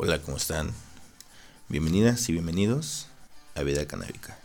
Hola, 0.00 0.22
¿cómo 0.22 0.36
están? 0.36 0.72
Bienvenidas 1.68 2.28
y 2.28 2.32
bienvenidos 2.32 3.08
a 3.56 3.64
Vida 3.64 3.84
Canábica. 3.88 4.38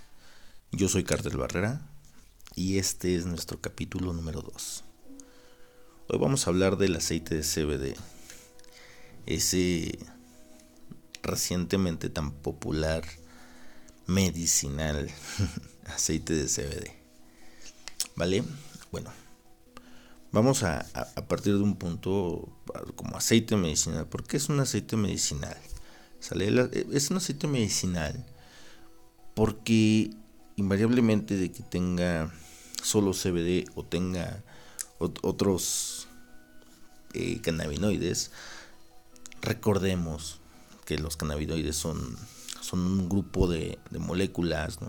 Yo 0.72 0.90
soy 0.90 1.04
Cartel 1.04 1.38
Barrera 1.38 1.80
y 2.56 2.80
este 2.80 3.16
es 3.16 3.28
nuestro 3.28 3.62
capítulo 3.62 4.14
número 4.14 4.42
2. 4.42 4.84
Hoy 6.08 6.18
vamos 6.18 6.48
a 6.48 6.50
hablar 6.50 6.78
del 6.78 6.96
aceite 6.96 7.36
de 7.36 7.44
CBD, 7.44 7.96
ese 9.28 10.00
recientemente 11.22 12.10
tan 12.10 12.32
popular 12.32 13.04
medicinal 14.08 15.08
aceite 15.86 16.34
de 16.34 16.48
CBD. 16.48 16.92
¿Vale? 18.16 18.44
Bueno, 18.92 19.12
Vamos 20.34 20.64
a, 20.64 20.84
partir 21.28 21.54
de 21.54 21.62
un 21.62 21.76
punto 21.76 22.50
como 22.96 23.18
aceite 23.18 23.56
medicinal. 23.56 24.08
¿Por 24.08 24.24
qué 24.24 24.38
es 24.38 24.50
un 24.50 24.60
aceite 24.60 24.98
medicinal? 24.98 25.56
Es 26.92 27.12
un 27.12 27.18
aceite 27.18 27.46
medicinal 27.46 28.26
porque 29.36 30.10
invariablemente 30.56 31.38
de 31.38 31.52
que 31.52 31.62
tenga 31.62 32.34
solo 32.82 33.12
CBD 33.14 33.70
o 33.76 33.86
tenga 33.86 34.44
otros 34.98 36.08
eh, 37.14 37.40
cannabinoides, 37.42 38.32
recordemos 39.42 40.40
que 40.86 40.98
los 40.98 41.16
cannabinoides 41.16 41.76
son, 41.76 42.18
son 42.60 42.80
un 42.80 43.08
grupo 43.08 43.48
de, 43.48 43.78
moléculas 44.00 44.80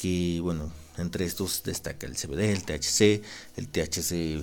que, 0.00 0.40
bueno, 0.40 0.72
entre 0.96 1.26
estos 1.26 1.62
destaca 1.62 2.06
el 2.06 2.16
CBD, 2.16 2.52
el 2.52 2.62
THC. 2.62 3.22
El 3.56 3.68
THC 3.68 4.42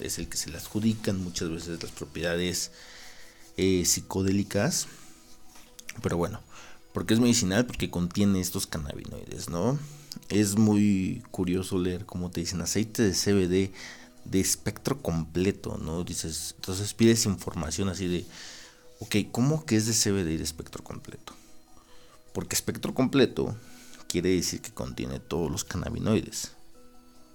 es 0.00 0.18
el 0.18 0.28
que 0.28 0.36
se 0.36 0.50
le 0.50 0.58
adjudican 0.58 1.24
muchas 1.24 1.48
veces 1.48 1.82
las 1.82 1.92
propiedades 1.92 2.70
eh, 3.56 3.86
psicodélicas. 3.86 4.88
Pero 6.02 6.18
bueno, 6.18 6.42
porque 6.92 7.14
es 7.14 7.20
medicinal, 7.20 7.64
porque 7.64 7.88
contiene 7.88 8.40
estos 8.40 8.66
cannabinoides, 8.66 9.48
¿no? 9.48 9.78
Es 10.28 10.56
muy 10.56 11.22
curioso 11.30 11.78
leer 11.78 12.04
cómo 12.04 12.30
te 12.30 12.40
dicen 12.40 12.60
aceite 12.60 13.02
de 13.04 13.12
CBD 13.12 13.72
de 14.26 14.40
espectro 14.40 15.00
completo, 15.00 15.78
¿no? 15.78 16.04
Dices, 16.04 16.56
entonces 16.56 16.92
pides 16.92 17.24
información 17.24 17.88
así 17.88 18.06
de, 18.06 18.26
ok, 19.00 19.16
¿cómo 19.32 19.64
que 19.64 19.76
es 19.76 19.86
de 19.86 19.94
CBD 19.94 20.32
y 20.32 20.36
de 20.36 20.44
espectro 20.44 20.84
completo? 20.84 21.32
Porque 22.34 22.54
espectro 22.54 22.92
completo 22.92 23.56
quiere 24.14 24.30
decir 24.30 24.60
que 24.60 24.70
contiene 24.70 25.18
todos 25.18 25.50
los 25.50 25.64
cannabinoides. 25.64 26.52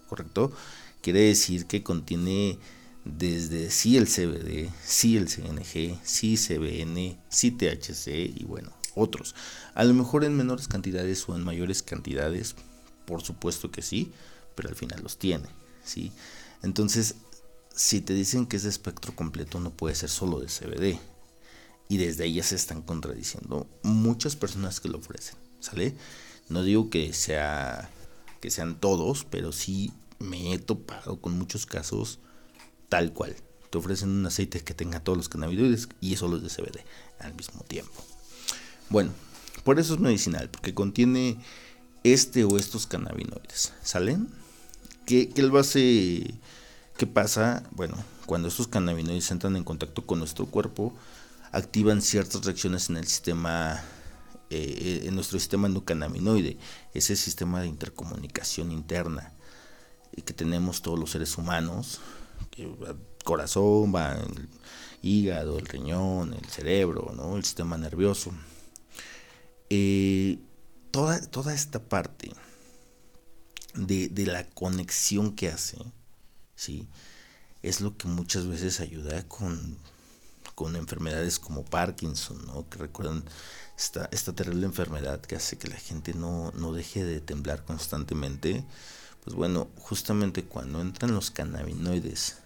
¿Correcto? 0.07 0.53
Quiere 1.01 1.19
decir 1.19 1.65
que 1.65 1.83
contiene 1.83 2.57
desde 3.03 3.69
sí 3.69 3.97
el 3.97 4.07
CBD, 4.07 4.71
sí 4.81 5.17
el 5.17 5.27
CNG, 5.27 5.99
sí 6.05 6.37
CBN, 6.37 7.19
sí 7.27 7.51
THC 7.51 8.07
y 8.33 8.45
bueno, 8.45 8.71
otros. 8.95 9.35
A 9.75 9.83
lo 9.83 9.93
mejor 9.93 10.23
en 10.23 10.37
menores 10.37 10.69
cantidades 10.69 11.27
o 11.27 11.35
en 11.35 11.43
mayores 11.43 11.83
cantidades, 11.83 12.55
por 13.05 13.23
supuesto 13.23 13.71
que 13.71 13.81
sí, 13.81 14.13
pero 14.55 14.69
al 14.69 14.75
final 14.75 15.03
los 15.03 15.19
tiene, 15.19 15.49
¿sí? 15.83 16.13
Entonces, 16.63 17.15
si 17.75 17.99
te 17.99 18.13
dicen 18.13 18.45
que 18.45 18.55
es 18.55 18.63
de 18.63 18.69
espectro 18.69 19.13
completo, 19.17 19.59
no 19.59 19.71
puede 19.71 19.95
ser 19.95 20.09
solo 20.09 20.39
de 20.39 20.47
CBD. 20.47 20.97
Y 21.89 21.97
desde 21.97 22.23
ahí 22.23 22.35
ya 22.35 22.43
se 22.43 22.55
están 22.55 22.83
contradiciendo 22.83 23.67
muchas 23.83 24.37
personas 24.37 24.79
que 24.79 24.87
lo 24.87 24.99
ofrecen, 24.99 25.35
¿sale? 25.59 25.93
No 26.49 26.63
digo 26.63 26.89
que 26.89 27.13
sea 27.13 27.89
que 28.41 28.51
sean 28.51 28.79
todos, 28.79 29.25
pero 29.29 29.51
sí 29.51 29.91
me 30.19 30.53
he 30.53 30.59
topado 30.59 31.19
con 31.19 31.37
muchos 31.37 31.65
casos 31.65 32.19
tal 32.89 33.13
cual. 33.13 33.35
Te 33.69 33.77
ofrecen 33.77 34.09
un 34.09 34.25
aceite 34.25 34.61
que 34.61 34.73
tenga 34.73 34.99
todos 34.99 35.17
los 35.17 35.29
cannabinoides 35.29 35.89
y 36.01 36.13
eso 36.13 36.27
los 36.27 36.41
de 36.41 36.49
CBD 36.49 36.79
al 37.19 37.35
mismo 37.35 37.63
tiempo. 37.63 38.03
Bueno, 38.89 39.11
por 39.63 39.79
eso 39.79 39.93
es 39.93 39.99
medicinal, 39.99 40.49
porque 40.49 40.73
contiene 40.73 41.37
este 42.03 42.43
o 42.43 42.57
estos 42.57 42.87
cannabinoides. 42.87 43.73
¿Salen? 43.83 44.29
¿Qué, 45.05 45.29
qué 45.29 45.43
base? 45.43 46.33
¿Qué 46.97 47.05
pasa? 47.05 47.63
Bueno, 47.71 47.95
cuando 48.25 48.47
estos 48.47 48.67
cannabinoides 48.67 49.29
entran 49.29 49.55
en 49.55 49.63
contacto 49.63 50.05
con 50.05 50.19
nuestro 50.19 50.47
cuerpo, 50.47 50.93
activan 51.51 52.01
ciertas 52.01 52.43
reacciones 52.45 52.89
en 52.89 52.97
el 52.97 53.07
sistema 53.07 53.83
eh, 54.49 55.03
en 55.05 55.15
nuestro 55.15 55.39
sistema 55.39 55.67
endocannabinoide, 55.67 56.57
ese 56.93 57.15
sistema 57.15 57.61
de 57.61 57.67
intercomunicación 57.67 58.71
interna 58.71 59.33
que 60.25 60.33
tenemos 60.33 60.81
todos 60.81 60.99
los 60.99 61.11
seres 61.11 61.37
humanos, 61.37 62.01
el 62.57 62.75
corazón, 63.23 63.93
el 63.95 64.49
hígado, 65.01 65.59
el 65.59 65.65
riñón, 65.65 66.33
el 66.33 66.45
cerebro, 66.45 67.13
¿no? 67.15 67.37
el 67.37 67.43
sistema 67.43 67.77
nervioso. 67.77 68.31
Eh, 69.69 70.39
toda, 70.91 71.21
toda 71.21 71.53
esta 71.53 71.79
parte 71.79 72.31
de, 73.75 74.09
de, 74.09 74.25
la 74.25 74.49
conexión 74.49 75.35
que 75.35 75.49
hace, 75.49 75.77
¿sí? 76.55 76.87
es 77.61 77.81
lo 77.81 77.95
que 77.95 78.07
muchas 78.07 78.47
veces 78.47 78.79
ayuda 78.79 79.27
con, 79.27 79.77
con 80.59 80.75
enfermedades 80.75 81.39
como 81.39 81.63
Parkinson, 81.63 82.45
¿no? 82.45 82.67
que 82.67 82.79
recuerdan 82.79 83.23
esta, 83.77 84.09
esta 84.11 84.33
terrible 84.33 84.65
enfermedad 84.65 85.21
que 85.21 85.37
hace 85.37 85.57
que 85.57 85.69
la 85.69 85.77
gente 85.77 86.13
no, 86.13 86.51
no 86.51 86.73
deje 86.73 87.05
de 87.05 87.21
temblar 87.21 87.63
constantemente, 87.63 88.65
pues 89.23 89.37
bueno, 89.37 89.69
justamente 89.77 90.43
cuando 90.43 90.81
entran 90.81 91.13
los 91.13 91.31
cannabinoides 91.31 92.39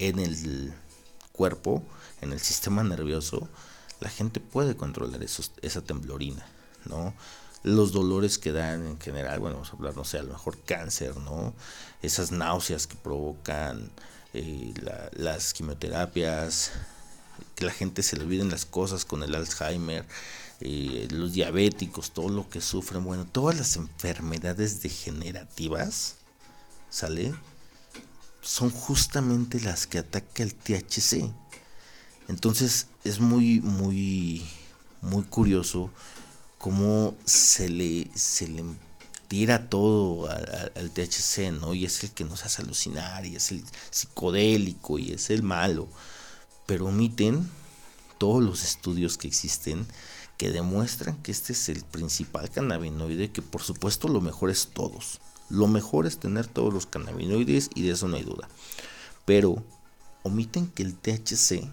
en 0.00 0.18
el 0.18 0.74
cuerpo, 1.30 1.80
en 2.22 2.32
el 2.32 2.40
sistema 2.40 2.82
nervioso, 2.82 3.48
la 4.00 4.08
gente 4.08 4.40
puede 4.40 4.76
controlar 4.76 5.22
esa 5.22 5.80
temblorina, 5.82 6.44
¿no? 6.86 7.14
Los 7.62 7.92
dolores 7.92 8.36
que 8.36 8.50
dan 8.50 8.84
en 8.84 9.00
general, 9.00 9.38
bueno, 9.38 9.58
vamos 9.58 9.72
a 9.72 9.76
hablar, 9.76 9.96
no 9.96 10.04
sé, 10.04 10.18
a 10.18 10.24
lo 10.24 10.32
mejor 10.32 10.58
cáncer, 10.64 11.16
¿no? 11.18 11.54
Esas 12.02 12.32
náuseas 12.32 12.88
que 12.88 12.96
provocan 12.96 13.92
eh, 14.34 14.74
las 15.12 15.52
quimioterapias, 15.52 16.72
que 17.54 17.64
la 17.64 17.72
gente 17.72 18.02
se 18.02 18.16
le 18.16 18.24
olviden 18.24 18.50
las 18.50 18.66
cosas 18.66 19.04
con 19.04 19.22
el 19.22 19.34
Alzheimer, 19.34 20.04
eh, 20.60 21.08
los 21.10 21.32
diabéticos, 21.32 22.10
todo 22.10 22.28
lo 22.28 22.48
que 22.48 22.60
sufren, 22.60 23.04
bueno, 23.04 23.26
todas 23.26 23.56
las 23.56 23.76
enfermedades 23.76 24.82
degenerativas, 24.82 26.16
¿sale? 26.90 27.34
Son 28.42 28.70
justamente 28.70 29.60
las 29.60 29.86
que 29.86 29.98
ataca 29.98 30.42
el 30.42 30.54
THC. 30.54 31.30
Entonces 32.28 32.88
es 33.04 33.20
muy, 33.20 33.60
muy, 33.60 34.44
muy 35.00 35.22
curioso 35.24 35.90
cómo 36.58 37.16
se 37.24 37.68
le, 37.68 38.10
se 38.14 38.48
le 38.48 38.64
tira 39.28 39.68
todo 39.68 40.28
al, 40.28 40.72
al, 40.74 40.90
THC, 40.90 41.52
¿no? 41.52 41.74
Y 41.74 41.84
es 41.84 42.02
el 42.02 42.10
que 42.10 42.24
nos 42.24 42.44
hace 42.44 42.62
alucinar, 42.62 43.24
y 43.26 43.36
es 43.36 43.52
el 43.52 43.62
psicodélico, 43.90 44.98
y 44.98 45.12
es 45.12 45.30
el 45.30 45.42
malo. 45.42 45.88
Pero 46.68 46.88
omiten 46.88 47.50
todos 48.18 48.44
los 48.44 48.62
estudios 48.62 49.16
que 49.16 49.26
existen 49.26 49.86
que 50.36 50.50
demuestran 50.50 51.16
que 51.22 51.32
este 51.32 51.54
es 51.54 51.70
el 51.70 51.82
principal 51.82 52.50
cannabinoide, 52.50 53.32
que 53.32 53.40
por 53.40 53.62
supuesto 53.62 54.06
lo 54.06 54.20
mejor 54.20 54.50
es 54.50 54.68
todos. 54.74 55.18
Lo 55.48 55.66
mejor 55.66 56.06
es 56.06 56.18
tener 56.18 56.46
todos 56.46 56.74
los 56.74 56.84
cannabinoides 56.84 57.70
y 57.74 57.84
de 57.84 57.92
eso 57.92 58.06
no 58.06 58.16
hay 58.16 58.22
duda. 58.22 58.50
Pero 59.24 59.64
omiten 60.24 60.66
que 60.66 60.82
el 60.82 60.94
THC 60.94 61.64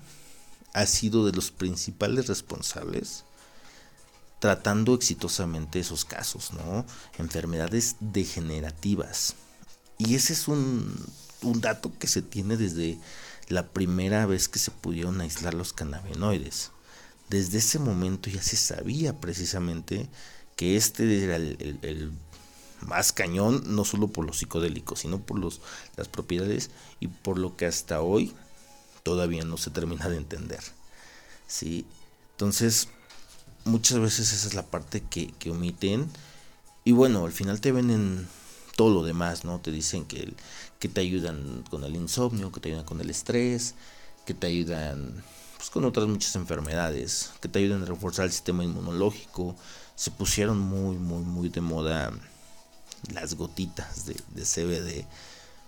ha 0.71 0.85
sido 0.85 1.25
de 1.25 1.33
los 1.33 1.51
principales 1.51 2.27
responsables 2.27 3.25
tratando 4.39 4.93
exitosamente 4.93 5.81
esos 5.81 6.05
casos, 6.05 6.53
¿no? 6.53 6.85
Enfermedades 7.17 7.97
degenerativas. 7.99 9.35
Y 9.97 10.15
ese 10.15 10.31
es 10.31 10.47
un, 10.47 10.95
un 11.41 11.59
dato 11.59 11.91
que 11.99 12.07
se 12.07 12.21
tiene 12.21 12.55
desde 12.55 12.97
la 13.47 13.67
primera 13.67 14.25
vez 14.25 14.47
que 14.49 14.59
se 14.59 14.71
pudieron 14.71 15.21
aislar 15.21 15.53
los 15.53 15.73
cannabinoides 15.73 16.71
desde 17.29 17.57
ese 17.57 17.79
momento 17.79 18.29
ya 18.29 18.41
se 18.41 18.57
sabía 18.57 19.19
precisamente 19.19 20.07
que 20.55 20.77
este 20.77 21.23
era 21.23 21.35
el, 21.35 22.11
más 22.81 23.11
cañón, 23.11 23.63
no 23.65 23.83
solo 23.83 24.07
por 24.07 24.25
los 24.25 24.37
psicodélicos, 24.37 24.99
sino 24.99 25.19
por 25.19 25.39
los, 25.39 25.61
las 25.95 26.07
propiedades 26.07 26.69
y 26.99 27.07
por 27.07 27.39
lo 27.39 27.57
que 27.57 27.65
hasta 27.65 28.01
hoy 28.01 28.33
todavía 29.03 29.43
no 29.43 29.57
se 29.57 29.71
termina 29.71 30.07
de 30.07 30.17
entender. 30.17 30.59
¿sí? 31.47 31.85
Entonces, 32.31 32.89
muchas 33.63 33.99
veces 33.99 34.31
esa 34.31 34.47
es 34.47 34.53
la 34.53 34.65
parte 34.65 35.01
que, 35.01 35.33
omiten. 35.49 36.09
Y 36.83 36.91
bueno, 36.91 37.25
al 37.25 37.31
final 37.31 37.59
te 37.59 37.71
venden 37.71 38.27
todo 38.75 38.93
lo 38.93 39.03
demás, 39.03 39.45
¿no? 39.45 39.59
Te 39.59 39.71
dicen 39.71 40.05
que, 40.05 40.33
que 40.79 40.89
te 40.89 41.01
ayudan 41.01 41.63
con 41.69 41.83
el 41.83 41.95
insomnio, 41.95 42.51
que 42.51 42.59
te 42.59 42.69
ayudan 42.69 42.85
con 42.85 43.01
el 43.01 43.09
estrés, 43.09 43.75
que 44.25 44.33
te 44.33 44.47
ayudan 44.47 45.23
pues, 45.57 45.69
con 45.69 45.85
otras 45.85 46.07
muchas 46.07 46.35
enfermedades 46.35 47.31
que 47.41 47.47
te 47.47 47.59
ayudan 47.59 47.81
a 47.81 47.85
reforzar 47.85 48.25
el 48.25 48.31
sistema 48.31 48.63
inmunológico. 48.63 49.55
Se 49.95 50.11
pusieron 50.11 50.59
muy, 50.59 50.97
muy, 50.97 51.23
muy 51.23 51.49
de 51.49 51.61
moda 51.61 52.11
las 53.13 53.35
gotitas 53.35 54.05
de, 54.05 54.15
CBD 54.43 55.05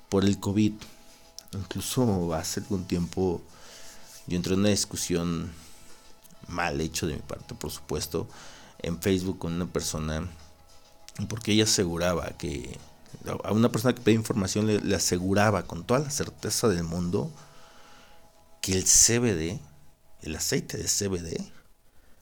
por 0.09 0.23
el 0.23 0.39
COVID. 0.39 0.73
Incluso 1.53 2.33
hace 2.33 2.59
algún 2.59 2.85
tiempo 2.85 3.41
yo 4.27 4.35
entré 4.35 4.53
en 4.53 4.59
una 4.59 4.69
discusión 4.69 5.51
mal 6.47 6.79
hecho 6.81 7.07
de 7.07 7.15
mi 7.15 7.21
parte, 7.21 7.55
por 7.55 7.71
supuesto, 7.71 8.27
en 8.79 9.01
Facebook 9.01 9.39
con 9.39 9.53
una 9.53 9.65
persona, 9.65 10.29
porque 11.27 11.53
ella 11.53 11.63
aseguraba 11.63 12.27
que 12.37 12.77
a 13.43 13.51
una 13.51 13.71
persona 13.71 13.93
que 13.93 14.01
pedía 14.01 14.17
información 14.17 14.67
le, 14.67 14.95
aseguraba 14.95 15.63
con 15.63 15.85
toda 15.85 16.01
la 16.01 16.09
certeza 16.09 16.67
del 16.67 16.83
mundo 16.83 17.31
que 18.61 18.73
el 18.73 18.83
CBD, 18.83 19.59
el 20.21 20.35
aceite 20.35 20.77
de 20.77 20.85
CBD, 20.85 21.51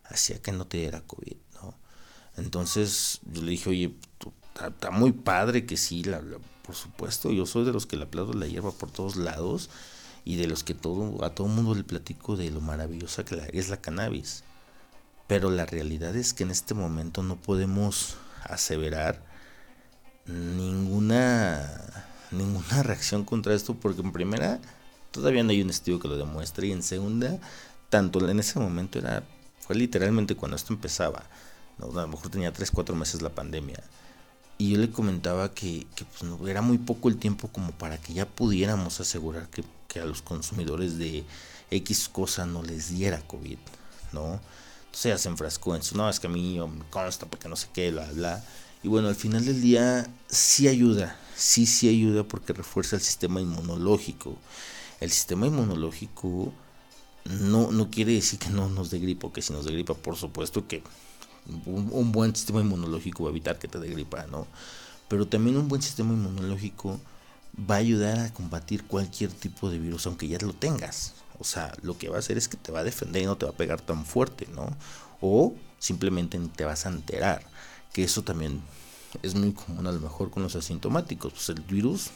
hacía 0.03 0.41
que 0.41 0.51
no 0.51 0.65
te 0.65 0.77
diera 0.77 1.01
COVID, 1.01 1.37
¿no? 1.55 1.75
Entonces 2.37 3.19
yo 3.31 3.41
le 3.41 3.51
dije, 3.51 3.69
oye, 3.69 3.95
está 4.63 4.91
muy 4.91 5.11
padre 5.11 5.65
que 5.65 5.77
sí, 5.77 6.03
la, 6.03 6.21
por 6.65 6.75
supuesto, 6.75 7.31
yo 7.31 7.45
soy 7.45 7.65
de 7.65 7.73
los 7.73 7.85
que 7.85 7.97
le 7.97 8.03
aplaudo 8.03 8.33
la 8.33 8.47
hierba 8.47 8.71
por 8.71 8.91
todos 8.91 9.15
lados 9.15 9.69
y 10.23 10.35
de 10.37 10.47
los 10.47 10.63
que 10.63 10.73
todo, 10.73 11.23
a 11.23 11.29
todo 11.29 11.47
mundo 11.47 11.75
le 11.75 11.83
platico 11.83 12.35
de 12.35 12.49
lo 12.49 12.61
maravillosa 12.61 13.25
que 13.25 13.49
es 13.53 13.69
la 13.69 13.81
cannabis. 13.81 14.43
Pero 15.27 15.49
la 15.49 15.65
realidad 15.65 16.15
es 16.15 16.33
que 16.33 16.43
en 16.43 16.51
este 16.51 16.73
momento 16.73 17.23
no 17.23 17.35
podemos 17.35 18.17
aseverar 18.43 19.24
ninguna 20.25 21.81
ninguna 22.31 22.83
reacción 22.83 23.23
contra 23.23 23.53
esto 23.53 23.75
porque 23.75 24.01
en 24.01 24.11
primera 24.11 24.59
todavía 25.11 25.43
no 25.43 25.51
hay 25.51 25.61
un 25.61 25.69
estudio 25.69 25.99
que 25.99 26.07
lo 26.07 26.17
demuestre 26.17 26.67
y 26.67 26.71
en 26.71 26.83
segunda 26.83 27.37
tanto 27.89 28.27
en 28.27 28.39
ese 28.39 28.59
momento 28.59 28.99
era 28.99 29.23
fue 29.59 29.75
literalmente 29.75 30.35
cuando 30.35 30.57
esto 30.57 30.73
empezaba 30.73 31.23
a 31.79 31.85
lo 31.85 32.07
mejor 32.07 32.29
tenía 32.29 32.51
3 32.51 32.71
4 32.71 32.95
meses 32.95 33.21
la 33.21 33.29
pandemia 33.29 33.83
y 34.57 34.71
yo 34.71 34.77
le 34.77 34.89
comentaba 34.89 35.53
que, 35.53 35.85
pues, 35.97 36.23
no, 36.23 36.47
era 36.47 36.61
muy 36.61 36.77
poco 36.77 37.09
el 37.09 37.17
tiempo 37.17 37.49
como 37.49 37.71
para 37.71 37.97
que 37.97 38.13
ya 38.13 38.25
pudiéramos 38.25 38.99
asegurar 38.99 39.49
que, 39.49 39.63
a 39.99 40.05
los 40.05 40.21
consumidores 40.21 40.97
de 40.97 41.23
X 41.71 42.09
cosa 42.09 42.45
no 42.45 42.61
les 42.63 42.89
diera 42.89 43.21
COVID, 43.21 43.57
¿no? 44.11 44.41
Entonces 44.87 45.05
ella 45.05 45.17
se 45.17 45.29
enfrascó 45.29 45.73
en 45.73 45.79
eso, 45.79 45.95
no, 45.95 46.09
es 46.09 46.19
que 46.19 46.27
a 46.27 46.29
mí 46.29 46.59
me 46.59 46.83
consta 46.89 47.25
porque 47.27 47.47
no 47.47 47.55
sé 47.55 47.69
qué, 47.73 47.91
bla, 47.91 48.05
bla. 48.11 48.43
Y 48.85 48.87
bueno, 48.87 49.07
al 49.07 49.15
final 49.15 49.43
del 49.43 49.63
día 49.63 50.07
sí 50.27 50.67
ayuda, 50.67 51.17
sí, 51.35 51.65
sí 51.65 51.89
ayuda 51.89 52.23
porque 52.23 52.53
refuerza 52.53 52.97
el 52.97 53.01
sistema 53.01 53.41
inmunológico. 53.41 54.37
El 54.99 55.09
sistema 55.09 55.47
inmunológico 55.47 56.53
no, 57.23 57.71
no 57.71 57.89
quiere 57.89 58.13
decir 58.13 58.37
que 58.37 58.49
no 58.49 58.69
nos 58.69 58.91
dé 58.91 58.99
gripa, 58.99 59.33
que 59.33 59.41
si 59.41 59.53
nos 59.53 59.65
dé 59.65 59.71
gripa, 59.71 59.95
por 59.95 60.17
supuesto 60.17 60.67
que 60.67 60.83
un, 61.65 62.11
buen 62.11 62.35
sistema 62.35 62.61
inmunológico 62.61 63.23
va 63.23 63.29
a 63.29 63.31
evitar 63.31 63.57
que 63.57 63.67
te 63.67 63.79
dé 63.79 63.89
gripa, 63.89 64.27
¿no? 64.27 64.45
Pero 65.07 65.27
también 65.27 65.57
un 65.57 65.67
buen 65.67 65.81
sistema 65.81 66.13
inmunológico 66.13 66.99
va 67.57 67.75
a 67.75 67.79
ayudar 67.79 68.19
a 68.19 68.33
combatir 68.35 68.83
cualquier 68.83 69.31
tipo 69.31 69.71
de 69.71 69.79
virus, 69.79 70.05
aunque 70.05 70.27
ya 70.27 70.37
lo 70.41 70.53
tengas. 70.53 71.15
O 71.39 71.43
sea, 71.43 71.73
lo 71.81 71.97
que 71.97 72.09
va 72.09 72.17
a 72.17 72.19
hacer 72.19 72.37
es 72.37 72.47
que 72.47 72.57
te 72.57 72.71
va 72.71 72.81
a 72.81 72.83
defender 72.83 73.23
y 73.23 73.25
no 73.25 73.35
te 73.35 73.47
va 73.47 73.51
a 73.51 73.57
pegar 73.57 73.81
tan 73.81 74.05
fuerte, 74.05 74.47
¿no? 74.53 74.77
O 75.21 75.55
simplemente 75.79 76.39
te 76.55 76.65
vas 76.65 76.85
a 76.85 76.89
enterar, 76.89 77.47
que 77.95 78.03
eso 78.03 78.23
también 78.23 78.61
es 79.23 79.35
muy 79.35 79.53
común 79.53 79.87
a 79.87 79.91
lo 79.93 80.01
mejor 80.01 80.29
con 80.29 80.43
los 80.43 80.57
asintomáticos. 80.57 81.31
Pues 81.31 81.47
el 81.47 81.61
virus 81.61 82.09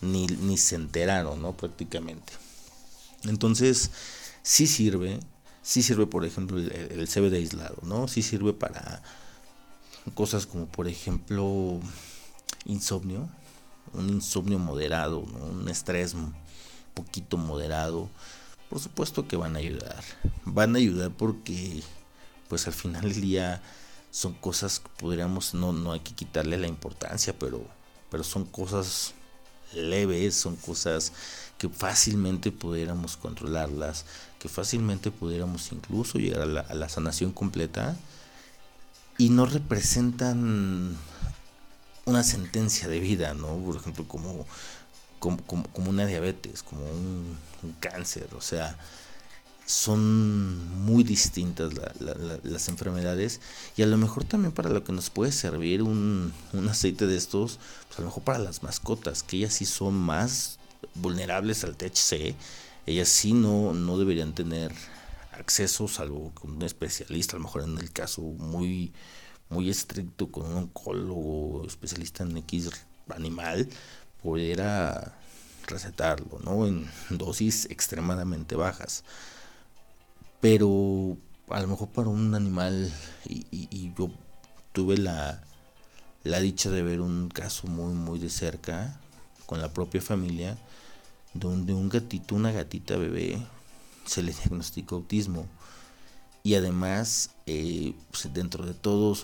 ni, 0.00 0.26
ni 0.26 0.58
se 0.58 0.74
enteraron, 0.74 1.40
¿no? 1.40 1.56
Prácticamente. 1.56 2.32
Entonces, 3.22 3.92
sí 4.42 4.66
sirve, 4.66 5.20
sí 5.62 5.84
sirve, 5.84 6.08
por 6.08 6.24
ejemplo, 6.24 6.58
el, 6.58 7.06
CBD 7.06 7.34
aislado, 7.34 7.78
¿no? 7.82 8.08
Sí 8.08 8.22
sirve 8.22 8.52
para 8.52 9.00
cosas 10.14 10.46
como, 10.46 10.66
por 10.66 10.88
ejemplo, 10.88 11.78
insomnio, 12.64 13.28
un 13.92 14.08
insomnio 14.10 14.58
moderado, 14.58 15.20
un 15.20 15.68
estrés 15.68 16.14
un 16.14 16.34
poquito 16.94 17.36
moderado. 17.36 18.08
Por 18.68 18.80
supuesto 18.80 19.28
que 19.28 19.36
van 19.36 19.54
a 19.54 19.60
ayudar. 19.60 20.02
Van 20.44 20.74
a 20.74 20.78
ayudar 20.78 21.12
porque, 21.12 21.84
pues 22.48 22.66
al 22.66 22.72
final 22.72 23.02
del 23.02 23.20
día, 23.20 23.62
son 24.10 24.34
cosas 24.34 24.80
que 24.80 24.88
podríamos, 24.98 25.54
no, 25.54 25.72
no 25.72 25.92
hay 25.92 26.00
que 26.00 26.14
quitarle 26.14 26.58
la 26.58 26.66
importancia, 26.66 27.38
pero, 27.38 27.62
pero 28.10 28.24
son 28.24 28.44
cosas 28.44 29.14
leves, 29.74 30.34
son 30.34 30.56
cosas 30.56 31.12
que 31.58 31.68
fácilmente 31.68 32.52
pudiéramos 32.52 33.16
controlarlas, 33.16 34.04
que 34.38 34.48
fácilmente 34.48 35.10
pudiéramos 35.10 35.72
incluso 35.72 36.18
llegar 36.18 36.42
a 36.42 36.74
la, 36.74 36.88
sanación 36.88 37.32
completa 37.32 37.96
y 39.18 39.30
no 39.30 39.44
representan 39.44 40.96
una 42.04 42.22
sentencia 42.22 42.88
de 42.88 43.00
vida, 43.00 43.34
¿no? 43.34 43.58
Por 43.58 43.76
ejemplo, 43.76 44.06
como, 44.06 44.46
como, 45.18 45.90
una 45.90 46.06
diabetes, 46.06 46.62
como 46.62 46.84
un, 46.84 47.36
cáncer, 47.80 48.28
o 48.36 48.40
sea, 48.40 48.78
son 49.68 50.66
muy 50.82 51.04
distintas 51.04 51.74
las 52.42 52.68
enfermedades 52.70 53.42
y 53.76 53.82
a 53.82 53.86
lo 53.86 53.98
mejor 53.98 54.24
también 54.24 54.50
para 54.50 54.70
lo 54.70 54.82
que 54.82 54.92
nos 54.92 55.10
puede 55.10 55.30
servir 55.30 55.82
un, 55.82 56.32
un 56.54 56.68
aceite 56.70 57.06
de 57.06 57.18
estos, 57.18 57.58
pues 57.86 57.98
a 57.98 58.00
lo 58.00 58.06
mejor 58.06 58.22
para 58.22 58.38
las 58.38 58.62
mascotas, 58.62 59.22
que 59.22 59.36
ellas 59.36 59.52
sí 59.52 59.66
son 59.66 59.92
más 59.92 60.58
vulnerables 60.94 61.64
al 61.64 61.76
THC, 61.76 62.34
ellas 62.86 63.10
sí 63.10 63.34
no, 63.34 63.74
no 63.74 63.98
deberían 63.98 64.34
tener 64.34 64.72
acceso, 65.32 65.86
salvo 65.86 66.32
con 66.32 66.52
un 66.52 66.62
especialista, 66.62 67.36
a 67.36 67.38
lo 67.38 67.44
mejor 67.44 67.64
en 67.64 67.76
el 67.76 67.92
caso 67.92 68.22
muy, 68.22 68.94
muy 69.50 69.68
estricto, 69.68 70.32
con 70.32 70.46
un 70.46 70.56
oncólogo 70.56 71.66
especialista 71.66 72.24
en 72.24 72.38
X 72.38 72.70
animal, 73.10 73.68
pudiera 74.22 75.14
recetarlo, 75.66 76.38
¿no? 76.42 76.66
En 76.66 76.88
dosis 77.10 77.66
extremadamente 77.66 78.56
bajas. 78.56 79.04
Pero 80.40 81.16
a 81.48 81.60
lo 81.60 81.68
mejor 81.68 81.88
para 81.88 82.08
un 82.08 82.34
animal, 82.34 82.92
y, 83.26 83.92
yo 83.96 84.10
tuve 84.72 84.96
la, 84.96 85.42
la 86.24 86.40
dicha 86.40 86.70
de 86.70 86.82
ver 86.82 87.00
un 87.00 87.28
caso 87.28 87.66
muy, 87.66 87.94
muy 87.94 88.18
de 88.18 88.30
cerca, 88.30 89.00
con 89.46 89.60
la 89.60 89.72
propia 89.72 90.00
familia, 90.00 90.58
donde 91.34 91.72
un 91.72 91.88
gatito, 91.88 92.34
una 92.34 92.52
gatita 92.52 92.96
bebé, 92.96 93.38
se 94.04 94.22
le 94.22 94.32
diagnosticó 94.32 94.96
autismo. 94.96 95.46
Y 96.42 96.54
además, 96.54 97.30
eh, 97.46 97.94
pues, 98.10 98.32
dentro 98.32 98.64
de 98.64 98.74
todo, 98.74 99.16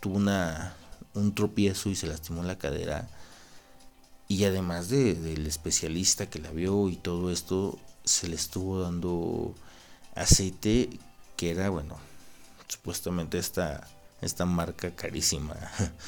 tuvo 0.00 0.16
una, 0.16 0.74
un 1.14 1.34
tropiezo 1.34 1.88
y 1.90 1.94
se 1.94 2.06
lastimó 2.06 2.42
la 2.42 2.58
cadera. 2.58 3.08
Y 4.28 4.44
además 4.44 4.88
de, 4.88 5.14
del 5.14 5.46
especialista 5.46 6.28
que 6.28 6.40
la 6.40 6.50
vio 6.50 6.88
y 6.88 6.96
todo 6.96 7.30
esto, 7.30 7.78
se 8.04 8.28
le 8.28 8.34
estuvo 8.34 8.80
dando 8.80 9.54
aceite 10.16 10.90
que 11.36 11.50
era, 11.50 11.70
bueno, 11.70 11.96
supuestamente 12.68 13.38
esta, 13.38 13.88
esta 14.20 14.44
marca 14.44 14.94
carísima. 14.94 15.56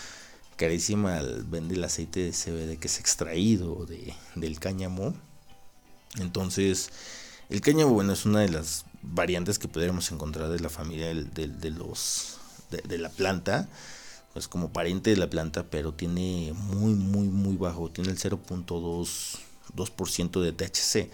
carísima 0.56 1.22
vende 1.44 1.76
el 1.76 1.84
aceite 1.84 2.20
de 2.20 2.32
CBD 2.32 2.80
que 2.80 2.88
es 2.88 2.98
extraído 2.98 3.86
de, 3.86 4.12
del 4.34 4.58
cáñamo 4.58 5.14
entonces, 6.16 6.90
el 7.48 7.60
cáñamo, 7.60 7.92
bueno, 7.92 8.12
es 8.12 8.24
una 8.24 8.40
de 8.40 8.48
las 8.48 8.84
variantes 9.02 9.58
que 9.58 9.66
podríamos 9.68 10.10
encontrar 10.10 10.48
de 10.48 10.60
la 10.60 10.70
familia 10.70 11.14
de, 11.14 11.70
los 11.70 12.38
de, 12.70 12.98
la 12.98 13.10
planta, 13.10 13.68
pues 14.32 14.48
como 14.48 14.72
pariente 14.72 15.10
de 15.10 15.16
la 15.16 15.30
planta, 15.30 15.64
pero 15.64 15.92
tiene 15.92 16.52
muy, 16.54 16.94
muy, 16.94 17.28
muy 17.28 17.56
bajo, 17.56 17.90
tiene 17.90 18.10
el 18.10 18.18
0.2% 18.18 20.40
de 20.40 20.52
THC. 20.52 21.10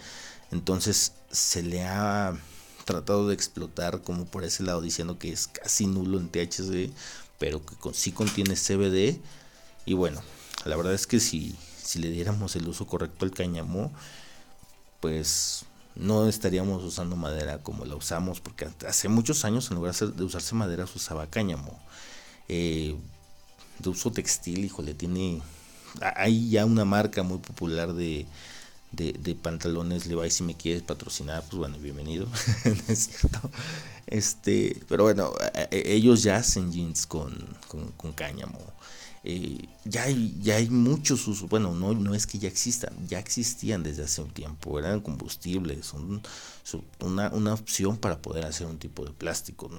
Entonces, 0.51 1.13
se 1.31 1.63
le 1.63 1.85
ha 1.85 2.37
tratado 2.85 3.27
de 3.27 3.33
explotar 3.33 4.01
como 4.01 4.25
por 4.25 4.43
ese 4.43 4.63
lado, 4.63 4.81
diciendo 4.81 5.19
que 5.19 5.31
es 5.31 5.47
casi 5.47 5.87
nulo 5.87 6.19
en 6.19 6.29
THC, 6.29 6.91
pero 7.39 7.65
que 7.65 7.75
sí 7.93 8.11
contiene 8.11 8.55
CBD. 8.55 9.19
Y 9.85 9.93
bueno, 9.93 10.21
la 10.65 10.77
verdad 10.77 10.93
es 10.93 11.07
que 11.07 11.19
si, 11.19 11.55
si 11.77 11.99
le 11.99 12.09
diéramos 12.09 12.55
el 12.55 12.67
uso 12.67 12.87
correcto 12.87 13.25
al 13.25 13.31
cáñamo, 13.31 13.91
pues 14.99 15.65
no 15.95 16.27
estaríamos 16.27 16.83
usando 16.83 17.15
madera 17.15 17.59
como 17.59 17.85
la 17.85 17.95
usamos, 17.95 18.39
porque 18.41 18.67
hace 18.87 19.07
muchos 19.07 19.45
años 19.45 19.69
en 19.69 19.75
lugar 19.75 19.95
de 19.95 20.23
usarse 20.23 20.55
madera 20.55 20.87
se 20.87 20.97
usaba 20.97 21.27
cáñamo. 21.27 21.79
Eh, 22.47 22.95
de 23.79 23.89
uso 23.89 24.11
textil, 24.11 24.63
híjole, 24.63 24.93
tiene... 24.93 25.41
Hay 26.15 26.49
ya 26.49 26.65
una 26.65 26.83
marca 26.83 27.23
muy 27.23 27.37
popular 27.37 27.93
de, 27.93 28.25
de, 28.95 29.35
pantalones 29.35 30.05
Levi, 30.05 30.29
si 30.29 30.43
me 30.43 30.55
quieres 30.55 30.81
patrocinar, 30.81 31.43
pues 31.43 31.57
bueno, 31.57 31.77
bienvenido. 31.79 32.27
Este, 34.07 34.83
pero 34.87 35.05
bueno, 35.05 35.33
ellos 35.71 36.21
ya 36.21 36.35
hacen 36.35 36.71
jeans 36.71 37.07
con, 37.07 37.33
con, 37.67 37.87
con 37.93 38.13
cáñamo. 38.13 38.59
Eh, 39.27 39.67
ya, 39.85 40.03
hay, 40.03 40.37
ya 40.39 40.57
hay 40.57 40.69
muchos 40.69 41.27
usos, 41.27 41.49
bueno, 41.49 41.73
no, 41.73 41.95
no 41.95 42.13
es 42.13 42.27
que 42.27 42.37
ya 42.37 42.47
existan, 42.47 42.93
ya 43.07 43.17
existían 43.17 43.81
desde 43.81 44.03
hace 44.03 44.21
un 44.21 44.29
tiempo, 44.29 44.77
eran 44.77 45.01
combustibles, 45.01 45.87
son, 45.87 46.21
una, 46.99 47.29
una, 47.29 47.55
opción 47.55 47.97
para 47.97 48.21
poder 48.21 48.45
hacer 48.45 48.67
un 48.67 48.77
tipo 48.77 49.03
de 49.03 49.09
plástico, 49.09 49.71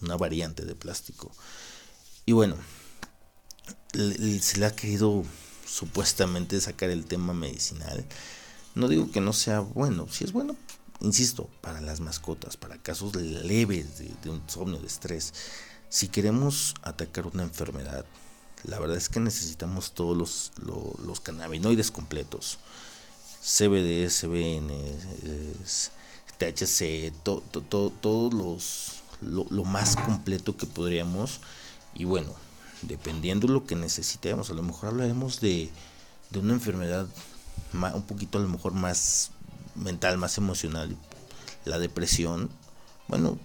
una 0.00 0.16
variante 0.16 0.64
de 0.64 0.74
plástico. 0.74 1.30
Y 2.24 2.32
bueno, 2.32 2.56
se 3.92 4.58
le 4.58 4.64
ha 4.64 4.74
querido 4.74 5.24
supuestamente 5.74 6.60
sacar 6.60 6.90
el 6.90 7.04
tema 7.04 7.32
medicinal. 7.32 8.04
No 8.76 8.86
digo 8.86 9.10
que 9.10 9.20
no 9.20 9.32
sea 9.32 9.58
bueno, 9.58 10.06
si 10.08 10.22
es 10.22 10.32
bueno, 10.32 10.54
insisto, 11.00 11.48
para 11.60 11.80
las 11.80 11.98
mascotas, 11.98 12.56
para 12.56 12.78
casos 12.78 13.16
leves 13.16 13.98
de, 13.98 14.10
de 14.22 14.30
insomnio, 14.30 14.78
de 14.78 14.86
estrés, 14.86 15.34
si 15.88 16.08
queremos 16.08 16.74
atacar 16.82 17.26
una 17.26 17.42
enfermedad, 17.42 18.04
la 18.62 18.78
verdad 18.78 18.96
es 18.96 19.08
que 19.08 19.20
necesitamos 19.20 19.92
todos 19.92 20.16
los, 20.16 20.52
los, 21.04 21.20
cannabinoides 21.20 21.90
completos. 21.90 22.58
CBD, 23.42 24.08
CBN, 24.08 24.72
THC, 26.38 27.12
todos 27.22 28.32
los 28.32 29.02
lo, 29.20 29.64
más 29.64 29.96
completo 29.96 30.56
que 30.56 30.66
podríamos. 30.66 31.40
Y 31.94 32.04
bueno, 32.04 32.34
dependiendo 32.86 33.46
de 33.46 33.52
lo 33.52 33.66
que 33.66 33.76
necesitemos, 33.76 34.50
a 34.50 34.54
lo 34.54 34.62
mejor 34.62 34.90
hablaremos 34.90 35.40
de, 35.40 35.70
de 36.30 36.38
una 36.38 36.52
enfermedad 36.52 37.06
un 37.72 38.02
poquito 38.02 38.38
a 38.38 38.42
lo 38.42 38.48
mejor 38.48 38.72
más 38.72 39.30
mental, 39.74 40.18
más 40.18 40.38
emocional, 40.38 40.96
la 41.64 41.78
depresión. 41.78 42.50
Bueno, 43.08 43.38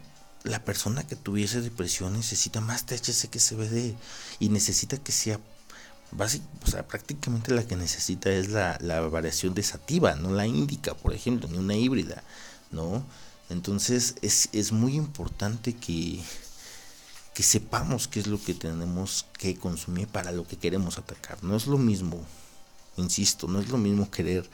la 0.43 0.63
persona 0.63 1.05
que 1.05 1.15
tuviese 1.15 1.61
depresión 1.61 2.13
necesita 2.13 2.61
más 2.61 2.85
THC 2.85 3.29
que 3.29 3.39
CBD 3.39 3.95
y 4.39 4.49
necesita 4.49 4.97
que 4.97 5.11
sea 5.11 5.39
básico, 6.11 6.45
o 6.63 6.67
sea, 6.67 6.87
prácticamente 6.87 7.53
la 7.53 7.65
que 7.65 7.75
necesita 7.75 8.31
es 8.31 8.49
la, 8.49 8.77
la 8.81 9.01
variación 9.01 9.53
de 9.53 9.63
sativa, 9.63 10.15
no 10.15 10.31
la 10.31 10.47
índica, 10.47 10.93
por 10.93 11.13
ejemplo, 11.13 11.47
ni 11.47 11.57
una 11.57 11.75
híbrida, 11.75 12.23
¿no? 12.71 13.03
Entonces 13.49 14.15
es, 14.21 14.49
es 14.53 14.71
muy 14.71 14.95
importante 14.95 15.73
que, 15.73 16.21
que 17.39 17.43
sepamos 17.43 18.09
qué 18.09 18.19
es 18.19 18.27
lo 18.27 18.37
que 18.37 18.53
tenemos 18.53 19.25
que 19.37 19.55
consumir 19.55 20.09
para 20.09 20.33
lo 20.33 20.45
que 20.45 20.57
queremos 20.57 20.97
atacar. 20.97 21.41
No 21.41 21.55
es 21.55 21.67
lo 21.67 21.77
mismo, 21.77 22.21
insisto, 22.97 23.47
no 23.47 23.61
es 23.61 23.69
lo 23.69 23.77
mismo 23.77 24.11
querer 24.11 24.49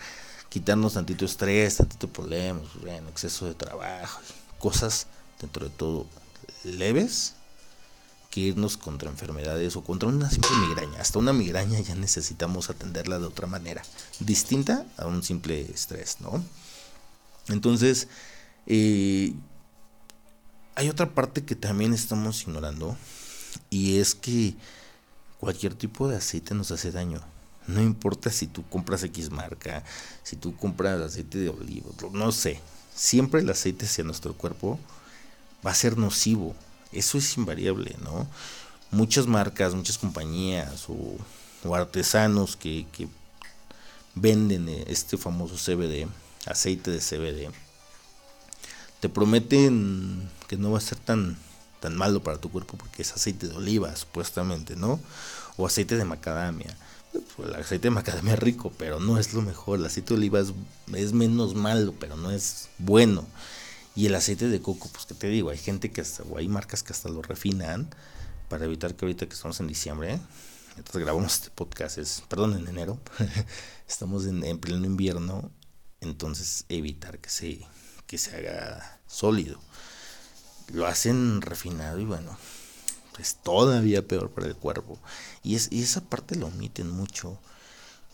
quitarnos 0.50 0.94
tantito 0.94 1.25
estrés, 1.25 1.77
tantito 1.77 2.08
problemas, 2.08 2.68
bueno, 2.80 3.10
exceso 3.10 3.48
de 3.48 3.56
trabajo, 3.56 4.22
cosas 4.60 5.08
dentro 5.42 5.65
de 5.65 5.72
todo 5.72 6.06
leves 6.63 7.34
que 8.30 8.42
irnos 8.42 8.77
contra 8.77 9.10
enfermedades 9.10 9.75
o 9.75 9.84
contra 9.84 10.08
una 10.08 10.30
simple 10.30 10.56
migraña. 10.68 11.01
Hasta 11.01 11.18
una 11.18 11.34
migraña 11.34 11.80
ya 11.80 11.96
necesitamos 11.96 12.70
atenderla 12.70 13.18
de 13.18 13.25
otra 13.25 13.48
manera, 13.48 13.82
distinta 14.20 14.86
a 14.98 15.08
un 15.08 15.24
simple 15.24 15.60
estrés, 15.62 16.18
¿no? 16.22 16.44
Entonces, 17.48 18.10
eh, 18.68 19.34
hay 20.75 20.89
otra 20.89 21.10
parte 21.13 21.44
que 21.44 21.55
también 21.55 21.94
estamos 21.94 22.41
ignorando 22.44 22.98
y 23.70 23.98
es 23.98 24.13
que 24.13 24.55
cualquier 25.39 25.74
tipo 25.74 26.08
de 26.08 26.17
aceite 26.17 26.53
nos 26.53 26.72
hace 26.72 26.91
daño. 26.91 27.22
No 27.67 27.82
importa 27.82 28.29
si 28.29 28.46
tú 28.46 28.63
compras 28.70 29.03
X 29.03 29.32
marca, 29.32 29.84
si 30.24 30.36
tú 30.36 30.55
compras 30.55 31.01
aceite 31.01 31.39
de 31.39 31.50
olivo, 31.50 31.96
no 32.12 32.32
sé. 32.32 32.60
Siempre 32.94 33.41
el 33.41 33.50
aceite 33.50 33.86
hacia 33.86 34.03
nuestro 34.03 34.34
cuerpo 34.34 34.79
va 35.65 35.72
a 35.72 35.75
ser 35.75 35.98
nocivo. 35.98 36.55
Eso 36.91 37.17
es 37.17 37.38
invariable, 37.38 37.96
¿no? 38.03 38.27
Muchas 38.91 39.27
marcas, 39.27 39.74
muchas 39.74 39.98
compañías 39.98 40.86
o, 40.88 41.17
artesanos 41.74 42.55
que, 42.55 42.86
que, 42.91 43.08
venden 44.13 44.70
este 44.70 45.17
famoso 45.17 45.55
CBD, 45.55 46.08
aceite 46.46 46.91
de 46.91 47.00
CBD, 47.00 47.51
te 49.00 49.10
prometen 49.10 50.30
que 50.48 50.58
no 50.58 50.72
va 50.72 50.78
a 50.78 50.82
ser 50.82 50.98
tan, 50.98 51.38
tan 51.80 51.96
malo 51.96 52.24
para 52.24 52.40
tu 52.40 52.50
cuerpo 52.50 52.78
porque 52.78 53.02
es 53.02 53.14
aceite 53.14 53.48
de 53.48 53.56
oliva, 53.56 53.96
supuestamente, 53.96 54.75
¿no? 54.75 55.00
O 55.58 55.66
aceite 55.66 55.98
de 55.98 56.06
macadamia. 56.06 56.75
Pues, 57.36 57.50
el 57.50 57.56
aceite 57.56 57.88
de 57.88 57.92
macadamia 57.92 58.34
es 58.34 58.40
rico, 58.40 58.74
pero 58.78 59.00
no 59.00 59.18
es 59.18 59.34
lo 59.34 59.42
mejor. 59.42 59.80
El 59.80 59.86
aceite 59.86 60.10
de 60.10 60.16
oliva 60.16 60.40
es, 60.40 61.14
menos 61.14 61.56
malo, 61.56 61.94
pero 62.00 62.18
no 62.18 62.32
es 62.32 62.70
bueno. 62.78 63.25
Y 63.96 64.08
el 64.08 64.16
aceite 64.16 64.50
de 64.50 64.62
coco, 64.62 64.90
pues 64.92 65.06
que 65.06 65.14
te 65.14 65.28
digo, 65.28 65.50
hay 65.50 65.58
gente 65.58 65.92
que 65.92 66.02
hasta, 66.02 66.24
o 66.24 66.38
hay 66.38 66.48
marcas 66.50 66.84
que 66.84 66.92
hasta 66.92 67.10
lo 67.10 67.22
refinan 67.22 67.90
para 68.50 68.66
evitar 68.66 68.96
que 68.96 69.06
ahorita 69.06 69.28
que 69.28 69.34
estamos 69.34 69.60
en 69.60 69.68
diciembre, 69.68 70.20
entonces 70.78 71.02
grabamos 71.02 71.34
este 71.34 71.50
podcast, 71.52 71.98
es, 71.98 72.24
perdón, 72.28 72.58
en 72.58 72.68
enero, 72.68 73.00
estamos 73.88 74.25
en, 74.25 74.60
pleno 74.60 74.86
invierno, 74.86 75.50
entonces 76.02 76.66
evitar 76.68 77.20
que 77.20 77.30
se, 77.30 77.66
que 78.08 78.18
se 78.18 78.36
haga 78.36 79.00
sólido. 79.08 79.60
Lo 80.74 80.88
hacen 80.88 81.42
refinado 81.42 82.00
y 82.00 82.06
bueno, 82.06 82.38
es 83.20 83.36
todavía 83.36 84.08
peor 84.08 84.32
para 84.32 84.48
el 84.48 84.56
cuerpo. 84.56 85.00
Y, 85.44 85.56
es, 85.56 85.70
y 85.72 85.84
esa 85.84 86.02
parte 86.02 86.36
lo 86.36 86.48
omiten 86.48 86.90
mucho. 86.90 87.38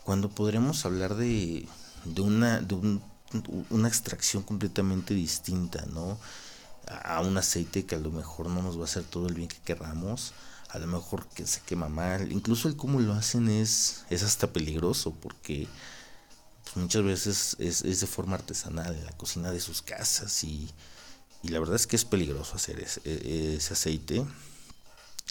Cuando 0.04 0.28
podremos 0.28 0.84
hablar 0.84 1.14
de, 1.14 1.66
de, 2.04 2.20
una, 2.20 2.60
de 2.60 2.74
un 2.74 3.02
una 3.70 3.88
extracción 3.88 4.42
completamente 4.42 5.14
distinta, 5.14 5.84
¿no? 5.86 6.18
A 6.86 7.20
un 7.20 7.36
aceite 7.36 7.86
que 7.86 7.94
a 7.94 7.98
lo 7.98 8.10
mejor 8.10 8.48
no 8.48 8.62
nos 8.62 8.76
va 8.76 8.82
a 8.82 8.84
hacer 8.84 9.04
todo 9.04 9.28
el 9.28 9.34
bien 9.34 9.48
que 9.48 9.58
querramos, 9.64 10.32
a 10.68 10.78
lo 10.78 10.86
mejor 10.86 11.26
que 11.28 11.46
se 11.46 11.60
quema 11.60 11.88
mal, 11.88 12.32
incluso 12.32 12.68
el 12.68 12.76
cómo 12.76 13.00
lo 13.00 13.12
hacen 13.12 13.48
es, 13.48 14.04
es 14.10 14.22
hasta 14.22 14.52
peligroso 14.52 15.12
porque 15.12 15.68
pues, 15.68 15.72
muchas 16.76 17.02
veces 17.02 17.56
es, 17.58 17.82
de 17.82 18.06
forma 18.06 18.36
artesanal 18.36 18.94
en 18.94 19.04
la 19.04 19.12
cocina 19.12 19.50
de 19.50 19.60
sus 19.60 19.82
casas 19.82 20.44
y, 20.44 20.70
la 21.42 21.58
verdad 21.58 21.76
es 21.76 21.86
que 21.86 21.96
es 21.96 22.04
peligroso 22.04 22.54
hacer 22.54 22.78
ese, 22.78 23.00
e, 23.04 23.56
aceite. 23.56 24.24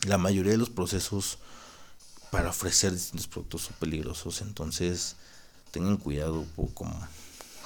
La 0.05 0.17
mayoría 0.17 0.51
de 0.51 0.57
los 0.57 0.69
procesos 0.69 1.37
para 2.31 2.49
ofrecer 2.49 2.91
distintos 2.91 3.27
productos 3.27 3.61
son 3.61 3.75
peligrosos, 3.79 4.41
entonces 4.41 5.15
tengan 5.71 5.97
cuidado 5.97 6.45
como 6.73 7.07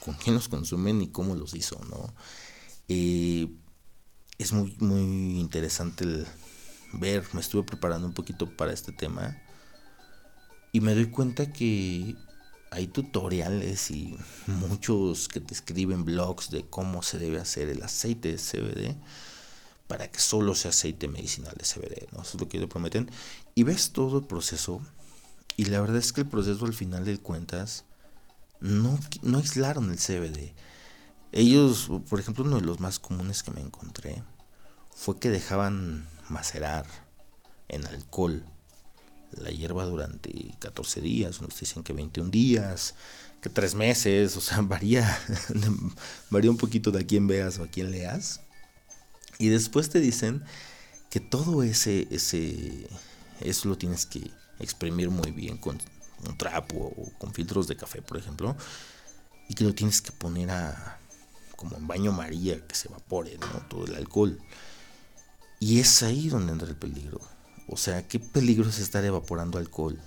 con 0.03 0.13
quién 0.15 0.35
los 0.35 0.47
consumen 0.47 1.01
y 1.01 1.07
cómo 1.07 1.35
los 1.35 1.55
hizo, 1.55 1.79
¿no? 1.89 2.13
Eh, 2.87 3.47
es 4.37 4.53
muy, 4.53 4.75
muy 4.79 5.39
interesante 5.39 6.03
el 6.03 6.27
ver, 6.93 7.25
me 7.33 7.41
estuve 7.41 7.63
preparando 7.63 8.07
un 8.07 8.13
poquito 8.13 8.55
para 8.55 8.73
este 8.73 8.91
tema 8.91 9.41
y 10.71 10.81
me 10.81 10.93
doy 10.93 11.07
cuenta 11.07 11.51
que 11.51 12.15
hay 12.71 12.87
tutoriales 12.87 13.91
y 13.91 14.17
muchos 14.47 15.27
que 15.27 15.39
te 15.39 15.53
escriben 15.53 16.05
blogs 16.05 16.49
de 16.49 16.65
cómo 16.65 17.03
se 17.03 17.19
debe 17.19 17.39
hacer 17.39 17.69
el 17.69 17.83
aceite 17.83 18.31
de 18.31 18.37
CBD 18.37 18.95
para 19.87 20.09
que 20.09 20.19
solo 20.19 20.55
sea 20.55 20.69
aceite 20.69 21.07
medicinal 21.07 21.53
de 21.55 21.63
CBD, 21.63 22.11
¿no? 22.11 22.23
Eso 22.23 22.37
es 22.37 22.41
lo 22.41 22.49
que 22.49 22.57
ellos 22.57 22.69
prometen. 22.69 23.09
Y 23.53 23.63
ves 23.63 23.91
todo 23.91 24.19
el 24.19 24.25
proceso 24.25 24.81
y 25.57 25.65
la 25.65 25.79
verdad 25.79 25.97
es 25.97 26.11
que 26.11 26.21
el 26.21 26.27
proceso 26.27 26.65
al 26.65 26.73
final 26.73 27.05
de 27.05 27.17
cuentas 27.17 27.85
no, 28.59 28.99
no 29.21 29.37
aislaron 29.37 29.91
el 29.91 29.97
CBD. 29.97 30.53
Ellos, 31.31 31.89
por 32.09 32.19
ejemplo, 32.19 32.43
uno 32.43 32.57
de 32.57 32.65
los 32.65 32.79
más 32.79 32.99
comunes 32.99 33.43
que 33.43 33.51
me 33.51 33.61
encontré 33.61 34.23
fue 34.89 35.19
que 35.19 35.29
dejaban 35.29 36.07
macerar 36.29 36.85
en 37.67 37.85
alcohol 37.85 38.45
la 39.37 39.49
hierba 39.51 39.85
durante 39.85 40.55
14 40.59 41.01
días, 41.01 41.39
unos 41.39 41.59
dicen 41.59 41.83
que 41.83 41.93
21 41.93 42.29
días, 42.29 42.95
que 43.41 43.49
3 43.49 43.75
meses, 43.75 44.37
o 44.37 44.41
sea, 44.41 44.61
varía, 44.61 45.19
varía 46.29 46.51
un 46.51 46.57
poquito 46.57 46.91
de 46.91 47.01
a 47.01 47.07
quién 47.07 47.27
veas 47.27 47.59
o 47.59 47.63
a 47.63 47.67
quién 47.67 47.91
leas. 47.91 48.41
Y 49.37 49.49
después 49.49 49.89
te 49.89 49.99
dicen 49.99 50.43
que 51.09 51.19
todo 51.19 51.63
ese, 51.63 52.07
ese, 52.11 52.87
eso 53.41 53.69
lo 53.69 53.77
tienes 53.77 54.05
que 54.05 54.31
exprimir 54.59 55.09
muy 55.09 55.31
bien 55.31 55.57
con 55.57 55.77
un 56.27 56.37
trapo 56.37 56.93
o 56.97 57.11
con 57.17 57.33
filtros 57.33 57.67
de 57.67 57.75
café, 57.75 58.01
por 58.01 58.17
ejemplo, 58.17 58.55
y 59.49 59.53
que 59.53 59.63
lo 59.63 59.75
tienes 59.75 60.01
que 60.01 60.11
poner 60.11 60.49
a 60.51 60.99
como 61.55 61.77
en 61.77 61.87
baño 61.87 62.11
María, 62.11 62.65
que 62.67 62.75
se 62.75 62.89
evapore, 62.89 63.37
¿no? 63.37 63.47
Todo 63.69 63.85
el 63.85 63.95
alcohol. 63.95 64.39
Y 65.59 65.79
es 65.79 66.03
ahí 66.03 66.29
donde 66.29 66.51
entra 66.51 66.67
el 66.67 66.75
peligro. 66.75 67.21
O 67.67 67.77
sea, 67.77 68.07
¿qué 68.07 68.19
peligro 68.19 68.69
es 68.69 68.79
estar 68.79 69.03
evaporando 69.03 69.57
alcohol? 69.57 69.99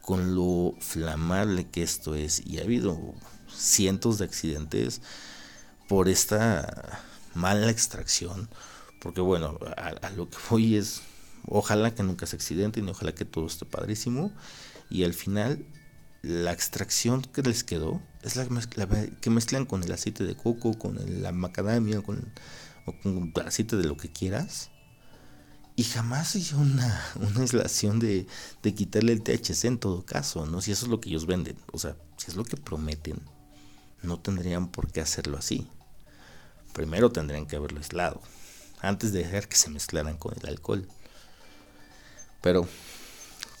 Con 0.00 0.34
lo 0.34 0.74
flamable 0.80 1.68
que 1.68 1.82
esto 1.82 2.14
es. 2.14 2.46
Y 2.46 2.58
ha 2.58 2.62
habido 2.62 3.14
cientos 3.48 4.18
de 4.18 4.24
accidentes 4.24 5.00
por 5.88 6.08
esta 6.08 7.00
mala 7.34 7.70
extracción. 7.70 8.48
Porque 9.00 9.20
bueno, 9.20 9.58
a, 9.76 10.10
lo 10.10 10.28
que 10.30 10.38
voy 10.50 10.76
es, 10.76 11.02
ojalá 11.46 11.94
que 11.94 12.02
nunca 12.02 12.26
se 12.26 12.36
accidente 12.36 12.80
y 12.80 12.88
ojalá 12.88 13.14
que 13.14 13.24
todo 13.24 13.46
esté 13.46 13.64
padrísimo 13.66 14.32
y 14.90 15.04
al 15.04 15.14
final 15.14 15.64
la 16.22 16.52
extracción 16.52 17.22
que 17.22 17.42
les 17.42 17.62
quedó 17.62 18.00
es 18.22 18.36
la, 18.36 18.46
que 19.20 19.30
mezclan 19.30 19.64
con 19.64 19.84
el 19.84 19.92
aceite 19.92 20.24
de 20.24 20.34
coco, 20.34 20.76
con 20.78 20.98
la 21.22 21.30
macadamia, 21.32 22.02
con, 22.02 22.32
o 22.84 22.92
con 23.00 23.32
el 23.34 23.46
aceite 23.46 23.76
de 23.76 23.84
lo 23.84 23.96
que 23.96 24.10
quieras. 24.10 24.70
Y 25.76 25.84
jamás 25.84 26.34
hizo 26.36 26.56
una, 26.56 27.04
una 27.16 27.40
aislación 27.40 27.98
de, 27.98 28.26
de 28.62 28.74
quitarle 28.74 29.12
el 29.12 29.22
THC 29.22 29.66
en 29.66 29.78
todo 29.78 30.04
caso, 30.04 30.46
¿no? 30.46 30.62
Si 30.62 30.72
eso 30.72 30.86
es 30.86 30.90
lo 30.90 31.00
que 31.00 31.10
ellos 31.10 31.26
venden, 31.26 31.56
o 31.70 31.78
sea, 31.78 31.96
si 32.16 32.30
es 32.30 32.36
lo 32.36 32.44
que 32.44 32.56
prometen, 32.56 33.20
no 34.02 34.18
tendrían 34.18 34.68
por 34.68 34.90
qué 34.90 35.02
hacerlo 35.02 35.36
así. 35.36 35.68
Primero 36.72 37.12
tendrían 37.12 37.46
que 37.46 37.56
haberlo 37.56 37.78
aislado, 37.78 38.22
antes 38.80 39.12
de 39.12 39.20
dejar 39.20 39.48
que 39.48 39.56
se 39.56 39.68
mezclaran 39.70 40.16
con 40.16 40.34
el 40.40 40.48
alcohol. 40.48 40.88
Pero 42.40 42.66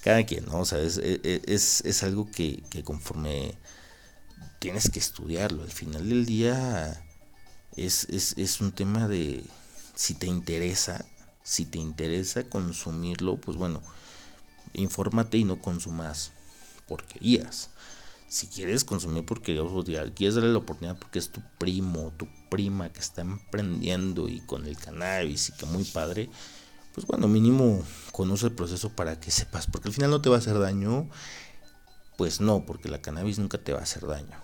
cada 0.02 0.24
quien, 0.24 0.46
¿no? 0.46 0.60
O 0.60 0.64
sea, 0.64 0.80
es, 0.80 0.96
e, 0.98 1.20
e, 1.22 1.42
es, 1.46 1.82
es 1.84 2.02
algo 2.02 2.30
que, 2.30 2.62
que, 2.70 2.82
conforme 2.82 3.54
tienes 4.58 4.90
que 4.90 4.98
estudiarlo, 4.98 5.62
al 5.62 5.70
final 5.70 6.08
del 6.08 6.24
día 6.24 7.04
es, 7.76 8.04
es 8.08 8.60
un 8.60 8.72
tema 8.72 9.06
de 9.06 9.44
si 9.94 10.14
te 10.14 10.26
interesa, 10.26 11.04
si 11.46 11.64
te 11.64 11.78
interesa 11.78 12.42
consumirlo, 12.50 13.36
pues 13.36 13.56
bueno, 13.56 13.80
infórmate 14.72 15.38
y 15.38 15.44
no 15.44 15.62
consumas 15.62 16.32
porquerías. 16.88 17.70
Si 18.26 18.48
quieres 18.48 18.82
consumir 18.82 19.24
porquerías, 19.24 19.64
quieres 20.16 20.34
darle 20.34 20.50
la 20.50 20.58
oportunidad 20.58 20.98
porque 20.98 21.20
es 21.20 21.30
tu 21.30 21.40
primo, 21.58 22.12
tu 22.16 22.26
prima 22.50 22.92
que 22.92 22.98
está 22.98 23.22
emprendiendo 23.22 24.28
y 24.28 24.40
con 24.40 24.66
el 24.66 24.76
cannabis 24.76 25.50
y 25.50 25.52
que 25.52 25.66
muy 25.66 25.84
padre, 25.84 26.28
pues 26.96 27.06
bueno, 27.06 27.28
mínimo 27.28 27.80
conoce 28.10 28.46
el 28.46 28.52
proceso 28.52 28.90
para 28.90 29.20
que 29.20 29.30
sepas, 29.30 29.68
porque 29.68 29.86
al 29.86 29.94
final 29.94 30.10
no 30.10 30.20
te 30.20 30.28
va 30.28 30.34
a 30.34 30.40
hacer 30.40 30.58
daño, 30.58 31.08
pues 32.16 32.40
no, 32.40 32.66
porque 32.66 32.88
la 32.88 33.00
cannabis 33.00 33.38
nunca 33.38 33.58
te 33.58 33.72
va 33.72 33.78
a 33.78 33.84
hacer 33.84 34.04
daño, 34.04 34.36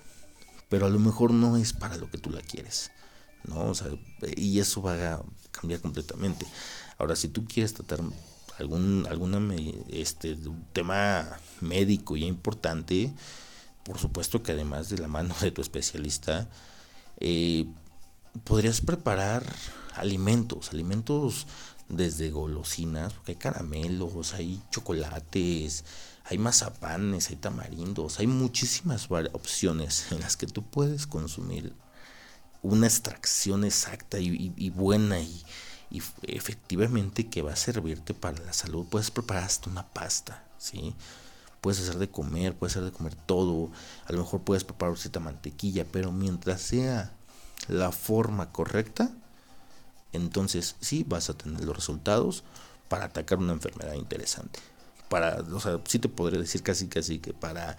pero 0.68 0.86
a 0.86 0.88
lo 0.88 1.00
mejor 1.00 1.32
no 1.32 1.56
es 1.56 1.72
para 1.72 1.96
lo 1.96 2.08
que 2.08 2.18
tú 2.18 2.30
la 2.30 2.42
quieres, 2.42 2.92
¿no? 3.42 3.70
O 3.70 3.74
sea, 3.74 3.88
y 4.36 4.60
eso 4.60 4.82
va 4.82 5.14
a 5.14 5.22
cambiar 5.50 5.80
completamente. 5.80 6.46
Ahora, 6.98 7.16
si 7.16 7.28
tú 7.28 7.44
quieres 7.44 7.74
tratar 7.74 8.00
algún 8.58 9.06
este 9.88 10.38
tema 10.72 11.28
médico 11.60 12.16
ya 12.16 12.26
importante, 12.26 13.12
por 13.84 13.98
supuesto 13.98 14.42
que 14.42 14.52
además 14.52 14.88
de 14.88 14.98
la 14.98 15.08
mano 15.08 15.34
de 15.40 15.50
tu 15.50 15.62
especialista, 15.62 16.48
eh, 17.18 17.66
podrías 18.44 18.80
preparar 18.80 19.44
alimentos, 19.94 20.70
alimentos 20.70 21.46
desde 21.88 22.30
golosinas, 22.30 23.12
porque 23.12 23.32
hay 23.32 23.38
caramelos, 23.38 24.34
hay 24.34 24.62
chocolates, 24.70 25.84
hay 26.24 26.38
mazapanes, 26.38 27.28
hay 27.28 27.36
tamarindos, 27.36 28.18
hay 28.18 28.26
muchísimas 28.26 29.08
opciones 29.32 30.10
en 30.10 30.20
las 30.20 30.36
que 30.36 30.46
tú 30.46 30.62
puedes 30.62 31.06
consumir 31.06 31.74
una 32.62 32.86
extracción 32.86 33.64
exacta 33.64 34.18
y, 34.20 34.70
buena 34.70 35.20
y, 35.20 35.42
efectivamente 36.22 37.28
que 37.28 37.42
va 37.42 37.52
a 37.52 37.56
servirte 37.56 38.14
para 38.14 38.38
la 38.42 38.52
salud. 38.52 38.86
Puedes 38.88 39.10
preparar 39.10 39.44
hasta 39.44 39.70
una 39.70 39.86
pasta, 39.86 40.44
¿sí? 40.58 40.94
Puedes 41.60 41.80
hacer 41.80 41.98
de 41.98 42.08
comer, 42.08 42.56
puedes 42.56 42.76
hacer 42.76 42.90
de 42.90 42.96
comer 42.96 43.14
todo. 43.14 43.70
A 44.06 44.12
lo 44.12 44.18
mejor 44.18 44.42
puedes 44.42 44.64
preparar 44.64 44.96
cierta 44.96 45.20
mantequilla, 45.20 45.84
pero 45.90 46.12
mientras 46.12 46.62
sea 46.62 47.12
la 47.68 47.92
forma 47.92 48.52
correcta, 48.52 49.10
entonces 50.12 50.76
sí 50.80 51.04
vas 51.06 51.30
a 51.30 51.34
tener 51.34 51.64
los 51.64 51.76
resultados 51.76 52.44
para 52.88 53.06
atacar 53.06 53.38
una 53.38 53.52
enfermedad 53.52 53.94
interesante. 53.94 54.60
Para, 55.08 55.40
o 55.40 55.60
sea, 55.60 55.80
sí 55.86 55.98
te 55.98 56.08
podría 56.08 56.40
decir 56.40 56.62
casi 56.62 56.88
casi 56.88 57.18
que 57.18 57.32
para 57.32 57.76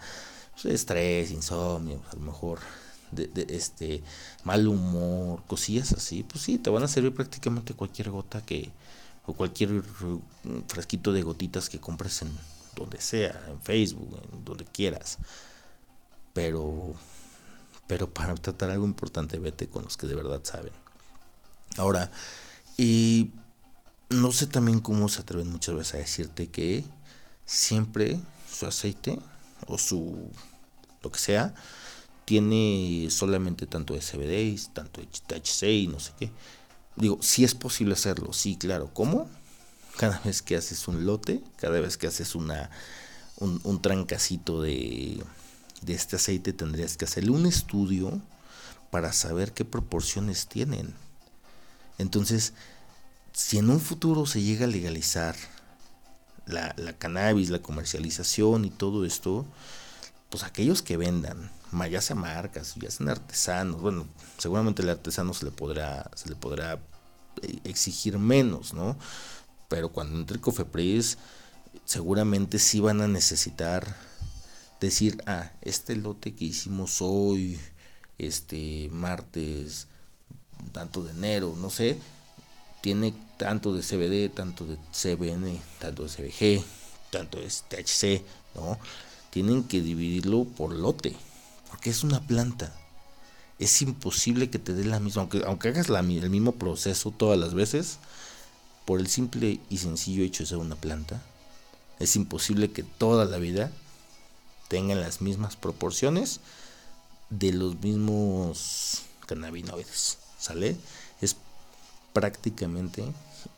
pues, 0.52 0.66
estrés, 0.66 1.30
insomnio, 1.30 2.02
a 2.10 2.14
lo 2.14 2.22
mejor 2.22 2.60
de, 3.14 3.46
este 3.48 4.02
mal 4.44 4.66
humor, 4.68 5.42
cosillas 5.46 5.92
así, 5.92 6.22
pues 6.22 6.44
sí, 6.44 6.58
te 6.58 6.70
van 6.70 6.82
a 6.82 6.88
servir 6.88 7.14
prácticamente 7.14 7.74
cualquier 7.74 8.10
gota 8.10 8.44
que 8.44 8.70
o 9.26 9.32
cualquier 9.32 9.82
frasquito 10.68 11.12
de 11.12 11.22
gotitas 11.22 11.70
que 11.70 11.80
compres 11.80 12.22
en 12.22 12.30
donde 12.76 13.00
sea, 13.00 13.42
en 13.48 13.60
Facebook, 13.62 14.20
en 14.32 14.44
donde 14.44 14.64
quieras. 14.64 15.18
Pero 16.34 16.94
pero 17.86 18.12
para 18.12 18.34
tratar 18.34 18.70
algo 18.70 18.86
importante 18.86 19.38
vete 19.38 19.68
con 19.68 19.84
los 19.84 19.96
que 19.96 20.06
de 20.06 20.14
verdad 20.14 20.40
saben. 20.42 20.72
Ahora, 21.76 22.10
y 22.76 23.32
no 24.10 24.32
sé 24.32 24.46
también 24.46 24.80
cómo 24.80 25.08
se 25.08 25.20
atreven 25.20 25.50
muchas 25.50 25.74
veces 25.74 25.94
a 25.94 25.98
decirte 25.98 26.48
que 26.48 26.84
siempre 27.44 28.20
su 28.50 28.66
aceite 28.66 29.18
o 29.66 29.78
su 29.78 30.30
lo 31.02 31.12
que 31.12 31.18
sea 31.18 31.54
tiene 32.24 33.08
solamente 33.10 33.66
tanto 33.66 33.94
CBD, 33.94 34.58
tanto 34.72 35.00
THC 35.26 35.62
y 35.64 35.86
no 35.88 36.00
sé 36.00 36.12
qué. 36.18 36.30
Digo, 36.96 37.18
si 37.20 37.44
es 37.44 37.54
posible 37.54 37.94
hacerlo, 37.94 38.32
sí, 38.32 38.56
claro. 38.56 38.90
¿Cómo? 38.92 39.28
Cada 39.96 40.20
vez 40.20 40.42
que 40.42 40.56
haces 40.56 40.88
un 40.88 41.06
lote, 41.06 41.42
cada 41.56 41.80
vez 41.80 41.96
que 41.96 42.06
haces 42.06 42.34
una 42.34 42.70
un, 43.36 43.60
un 43.64 43.82
trancacito 43.82 44.62
de, 44.62 45.22
de 45.82 45.92
este 45.92 46.16
aceite 46.16 46.52
tendrías 46.52 46.96
que 46.96 47.04
hacerle 47.04 47.30
un 47.30 47.46
estudio 47.46 48.20
para 48.90 49.12
saber 49.12 49.52
qué 49.52 49.64
proporciones 49.64 50.46
tienen. 50.46 50.94
Entonces, 51.98 52.52
si 53.32 53.58
en 53.58 53.70
un 53.70 53.80
futuro 53.80 54.26
se 54.26 54.42
llega 54.42 54.66
a 54.66 54.68
legalizar 54.68 55.34
la, 56.46 56.74
cannabis, 56.98 57.50
la 57.50 57.60
comercialización 57.60 58.64
y 58.64 58.70
todo 58.70 59.04
esto, 59.04 59.46
pues 60.30 60.44
aquellos 60.44 60.82
que 60.82 60.96
vendan, 60.96 61.50
ya 61.88 62.00
sea 62.00 62.16
marcas, 62.16 62.74
ya 62.76 62.90
sean 62.90 63.08
artesanos, 63.08 63.80
bueno, 63.80 64.06
seguramente 64.38 64.82
el 64.82 64.90
artesano 64.90 65.34
se 65.34 65.46
le 65.46 65.50
podrá, 65.50 66.10
se 66.14 66.28
le 66.28 66.36
podrá 66.36 66.74
eh, 67.42 67.58
exigir 67.64 68.18
menos, 68.18 68.72
¿no? 68.74 68.96
Pero 69.68 69.90
cuando 69.90 70.18
entre 70.18 70.40
Cofepris, 70.40 71.18
seguramente 71.84 72.58
sí 72.58 72.80
van 72.80 73.00
a 73.00 73.08
necesitar 73.08 73.96
decir, 74.80 75.22
ah, 75.26 75.50
este 75.62 75.96
lote 75.96 76.34
que 76.34 76.46
hicimos 76.46 76.98
hoy, 77.00 77.58
este 78.18 78.88
martes, 78.92 79.88
tanto 80.72 81.02
de 81.02 81.12
enero, 81.12 81.54
no 81.58 81.70
sé, 81.70 81.98
tiene 82.80 83.14
tanto 83.36 83.74
de 83.74 83.82
CBD, 83.82 84.32
tanto 84.32 84.66
de 84.66 84.76
CBN, 84.92 85.60
tanto 85.78 86.04
de 86.04 86.08
CBG, 86.08 86.64
tanto 87.10 87.38
de 87.38 87.48
THC, 87.48 88.22
¿no? 88.54 88.78
Tienen 89.30 89.64
que 89.64 89.80
dividirlo 89.80 90.44
por 90.44 90.72
lote, 90.72 91.16
porque 91.74 91.90
es 91.90 92.04
una 92.04 92.20
planta. 92.20 92.72
Es 93.58 93.82
imposible 93.82 94.48
que 94.48 94.60
te 94.60 94.74
dé 94.74 94.84
la 94.84 95.00
misma, 95.00 95.22
aunque, 95.22 95.42
aunque 95.44 95.70
hagas 95.70 95.88
la, 95.88 95.98
el 95.98 96.30
mismo 96.30 96.52
proceso 96.52 97.10
todas 97.10 97.36
las 97.36 97.52
veces, 97.52 97.98
por 98.84 99.00
el 99.00 99.08
simple 99.08 99.58
y 99.68 99.78
sencillo 99.78 100.22
hecho 100.22 100.44
de 100.44 100.50
ser 100.50 100.58
una 100.58 100.76
planta, 100.76 101.20
es 101.98 102.14
imposible 102.14 102.70
que 102.70 102.84
toda 102.84 103.24
la 103.24 103.38
vida 103.38 103.72
tengan 104.68 105.00
las 105.00 105.20
mismas 105.20 105.56
proporciones 105.56 106.38
de 107.28 107.52
los 107.52 107.74
mismos 107.80 109.02
cannabinoides. 109.26 110.18
¿Sale? 110.38 110.76
Es 111.20 111.34
prácticamente 112.12 113.04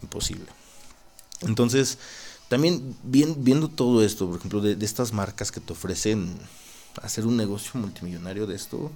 imposible. 0.00 0.46
Entonces, 1.42 1.98
también 2.48 2.96
viendo 3.02 3.68
todo 3.68 4.02
esto, 4.02 4.26
por 4.26 4.38
ejemplo, 4.38 4.62
de, 4.62 4.82
estas 4.82 5.12
marcas 5.12 5.52
que 5.52 5.60
te 5.60 5.74
ofrecen 5.74 6.34
hacer 7.02 7.26
un 7.26 7.36
negocio 7.36 7.80
multimillonario 7.80 8.46
de 8.46 8.56
esto, 8.56 8.90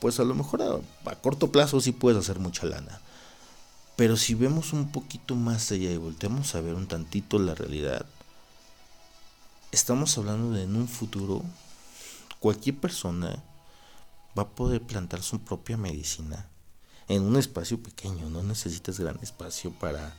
pues 0.00 0.18
a 0.20 0.24
lo 0.24 0.34
mejor 0.34 0.62
a, 0.62 1.14
corto 1.16 1.52
plazo 1.52 1.80
sí 1.80 1.92
puedes 1.92 2.18
hacer 2.18 2.38
mucha 2.38 2.66
lana. 2.66 3.00
Pero 3.96 4.16
si 4.16 4.34
vemos 4.34 4.72
un 4.72 4.90
poquito 4.90 5.34
más 5.34 5.70
allá 5.70 5.90
y 5.90 5.96
volteamos 5.96 6.54
a 6.54 6.60
ver 6.60 6.74
un 6.74 6.88
tantito 6.88 7.38
la 7.38 7.54
realidad, 7.54 8.06
estamos 9.70 10.16
hablando 10.18 10.52
de 10.52 10.64
en 10.64 10.76
un 10.76 10.88
futuro 10.88 11.42
cualquier 12.40 12.76
persona 12.78 13.42
va 14.36 14.42
a 14.42 14.48
poder 14.48 14.82
plantar 14.82 15.22
su 15.22 15.40
propia 15.40 15.76
medicina 15.76 16.48
en 17.08 17.22
un 17.22 17.36
espacio 17.36 17.82
pequeño, 17.82 18.30
no 18.30 18.42
necesitas 18.42 18.98
gran 18.98 19.18
espacio 19.22 19.70
para, 19.70 20.14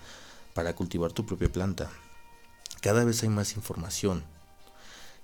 para 0.54 0.76
cultivar 0.76 1.12
tu 1.12 1.26
propia 1.26 1.52
planta. 1.52 1.90
Cada 2.82 3.04
vez 3.04 3.24
hay 3.24 3.30
más 3.30 3.56
información, 3.56 4.24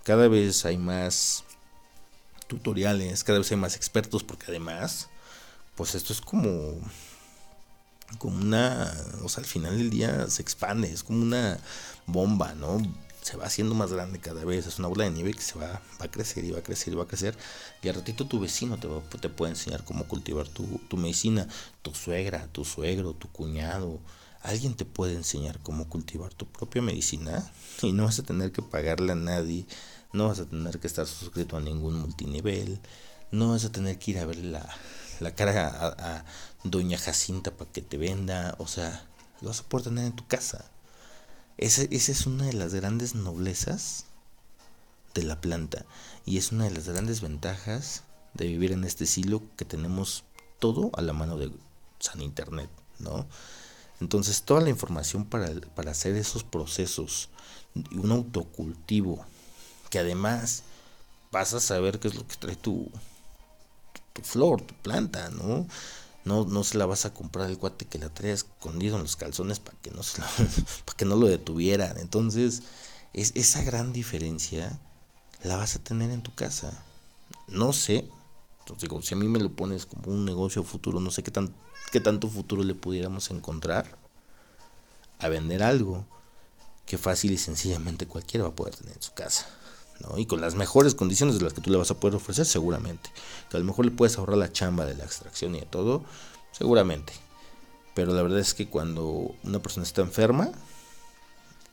cada 0.04 0.28
vez 0.28 0.66
hay 0.66 0.78
más 0.78 1.44
tutoriales, 2.50 3.24
cada 3.24 3.40
vez 3.40 3.50
hay 3.52 3.58
más 3.58 3.78
expertos, 3.78 4.24
porque 4.24 4.48
además, 4.50 5.08
pues 5.76 5.96
esto 5.96 6.12
es 6.12 6.20
como, 6.20 6.74
como 8.18 8.38
una, 8.38 8.94
o 9.24 9.30
sea, 9.30 9.42
al 9.44 9.50
final 9.50 9.78
del 9.78 9.90
día 9.90 10.30
se 10.30 10.42
expande, 10.42 10.92
es 10.92 11.04
como 11.04 11.22
una 11.22 11.60
bomba, 12.08 12.54
¿no? 12.56 12.82
se 13.22 13.38
va 13.38 13.46
haciendo 13.46 13.76
más 13.76 13.92
grande 13.94 14.20
cada 14.20 14.44
vez, 14.44 14.66
es 14.66 14.80
una 14.80 14.88
bola 14.88 15.04
de 15.04 15.12
nieve 15.12 15.34
que 15.34 15.42
se 15.42 15.60
va, 15.60 15.82
va 16.02 16.06
a 16.06 16.12
crecer 16.12 16.44
y 16.46 16.52
va 16.52 16.60
a 16.60 16.64
crecer 16.64 16.94
y 16.94 16.96
va 16.96 17.04
a 17.04 17.08
crecer. 17.08 17.38
Y 17.84 17.90
al 17.90 17.96
ratito 17.96 18.26
tu 18.26 18.40
vecino 18.40 18.80
te, 18.80 18.88
te 19.20 19.30
puede 19.30 19.52
enseñar 19.52 19.84
cómo 19.84 20.08
cultivar 20.08 20.48
tu, 20.48 20.66
tu 20.88 20.98
medicina, 20.98 21.48
tu 21.84 21.94
suegra, 21.94 22.48
tu 22.52 22.66
suegro, 22.66 23.14
tu 23.14 23.30
cuñado. 23.32 24.00
Alguien 24.42 24.74
te 24.74 24.86
puede 24.86 25.14
enseñar 25.14 25.60
cómo 25.60 25.88
cultivar 25.90 26.34
tu 26.34 26.48
propia 26.48 26.82
medicina 26.82 27.52
y 27.82 27.92
no 27.92 28.06
vas 28.06 28.18
a 28.20 28.24
tener 28.24 28.52
que 28.52 28.62
pagarle 28.62 29.12
a 29.12 29.16
nadie, 29.16 29.66
no 30.12 30.28
vas 30.28 30.39
a 30.39 30.45
tener 30.45 30.80
que 30.80 30.88
estar 30.88 31.06
suscrito 31.06 31.58
a 31.58 31.62
ningún 31.62 32.00
multinivel, 32.00 32.80
no 33.32 33.50
vas 33.52 33.65
a 33.65 33.72
tener 33.72 34.00
que 34.00 34.12
ir 34.12 34.19
a 34.19 34.26
ver 34.26 34.38
la, 34.38 34.67
la 35.19 35.36
cara 35.36 35.69
a, 35.69 36.26
doña 36.63 36.98
Jacinta 36.98 37.52
para 37.52 37.72
que 37.72 37.82
te 37.82 37.98
venda, 37.98 38.56
o 38.58 38.67
sea, 38.67 39.06
lo 39.41 39.50
vas 39.50 39.62
a 39.62 39.63
poder 39.63 39.86
tener 39.86 40.06
en 40.06 40.15
tu 40.15 40.26
casa. 40.28 40.65
Esa, 41.58 41.84
es 41.84 42.26
una 42.26 42.45
de 42.45 42.54
las 42.54 42.74
grandes 42.74 43.15
noblezas 43.15 44.06
de 45.13 45.24
la 45.24 45.41
planta 45.41 45.86
y 46.26 46.38
es 46.38 46.52
una 46.52 46.65
de 46.65 46.72
las 46.72 46.88
grandes 46.88 47.22
ventajas 47.22 48.04
de 48.34 48.48
vivir 48.48 48.72
en 48.72 48.84
este 48.84 49.06
siglo 49.06 49.43
que 49.58 49.65
tenemos 49.65 50.24
todo 50.60 50.91
a 50.93 51.02
la 51.02 51.13
mano 51.13 51.38
de 51.38 51.52
San 52.00 52.22
Internet, 52.22 52.69
¿no? 53.00 53.28
Entonces 54.00 54.43
toda 54.43 54.62
la 54.62 54.69
información 54.69 55.26
para, 55.26 55.50
para 55.76 55.91
hacer 55.91 56.15
esos 56.15 56.45
procesos, 56.45 57.30
un 57.91 58.12
autocultivo, 58.12 59.26
que 59.89 59.99
además 59.99 60.63
vas 61.32 61.54
a 61.54 61.60
saber 61.60 61.99
qué 61.99 62.08
es 62.08 62.15
lo 62.15 62.28
que 62.28 62.36
trae 62.36 62.56
tu, 62.56 62.89
flor, 64.23 64.62
tu 64.62 64.73
planta, 64.75 65.30
¿no? 65.30 65.67
no, 66.25 66.45
no 66.45 66.63
se 66.63 66.78
la 66.78 66.86
vas 66.86 67.06
a 67.06 67.13
comprar 67.13 67.49
el 67.49 67.58
cuate 67.58 67.86
que 67.86 67.97
la 67.97 68.10
trae 68.10 68.32
escondido 68.32 68.97
en 68.97 69.04
los 69.04 69.15
calzones 69.15 69.60
para 69.60 69.78
que 69.80 69.91
no 69.91 70.04
se 70.04 70.21
para 70.86 70.97
que 70.97 71.06
no 71.06 71.15
lo 71.15 71.28
detuvieran. 71.28 71.97
Entonces, 71.97 72.63
es, 73.13 73.32
esa 73.36 73.63
gran 73.63 73.93
diferencia 73.93 74.80
la 75.43 75.58
vas 75.58 75.75
a 75.75 75.80
tener 75.80 76.12
en 76.12 76.21
tu 76.21 76.34
casa. 76.36 76.71
No 77.47 77.73
sé, 77.73 78.10
entonces 78.60 78.82
digo, 78.82 79.02
si 79.02 79.15
a 79.15 79.17
mí 79.17 79.28
me 79.28 79.39
lo 79.39 79.52
pones 79.52 79.86
como 79.86 80.12
un 80.12 80.25
negocio 80.25 80.63
futuro, 80.63 80.99
no 80.99 81.12
sé 81.12 81.23
qué, 81.23 81.32
tan, 81.32 81.54
qué 81.91 81.99
tanto 81.99 82.30
futuro 82.30 82.63
le 82.63 82.75
pudiéramos 82.75 83.32
encontrar 83.32 83.97
a 85.17 85.28
vender 85.30 85.63
algo 85.63 86.06
que 86.86 86.97
fácil 86.97 87.32
y 87.32 87.38
sencillamente 87.38 88.08
cualquiera 88.08 88.45
va 88.45 88.52
a 88.52 88.56
poder 88.56 88.75
tener 88.75 88.95
en 88.95 89.02
su 89.02 89.13
casa. 89.13 89.47
¿No? 90.00 90.18
Y 90.18 90.26
con 90.26 90.42
las 90.42 90.56
mejores 90.56 90.96
condiciones 90.96 91.38
de 91.38 91.44
las 91.44 91.54
que 91.54 91.62
tú 91.62 91.70
le 91.72 91.78
vas 91.78 91.92
a 91.92 92.00
poder 92.00 92.16
ofrecer, 92.16 92.46
seguramente. 92.46 93.10
Que 93.50 93.58
a 93.58 93.60
lo 93.60 93.66
mejor 93.66 93.86
le 93.86 93.92
puedes 93.92 94.18
ahorrar 94.18 94.38
la 94.38 94.52
chamba 94.52 94.86
de 94.86 94.96
la 94.96 95.04
extracción 95.04 95.56
y 95.56 95.60
de 95.60 95.66
todo, 95.66 96.04
seguramente. 96.52 97.14
Pero 97.94 98.14
la 98.14 98.22
verdad 98.22 98.40
es 98.40 98.54
que 98.54 98.68
cuando 98.68 99.36
una 99.44 99.62
persona 99.62 99.84
está 99.84 100.02
enferma, 100.02 100.52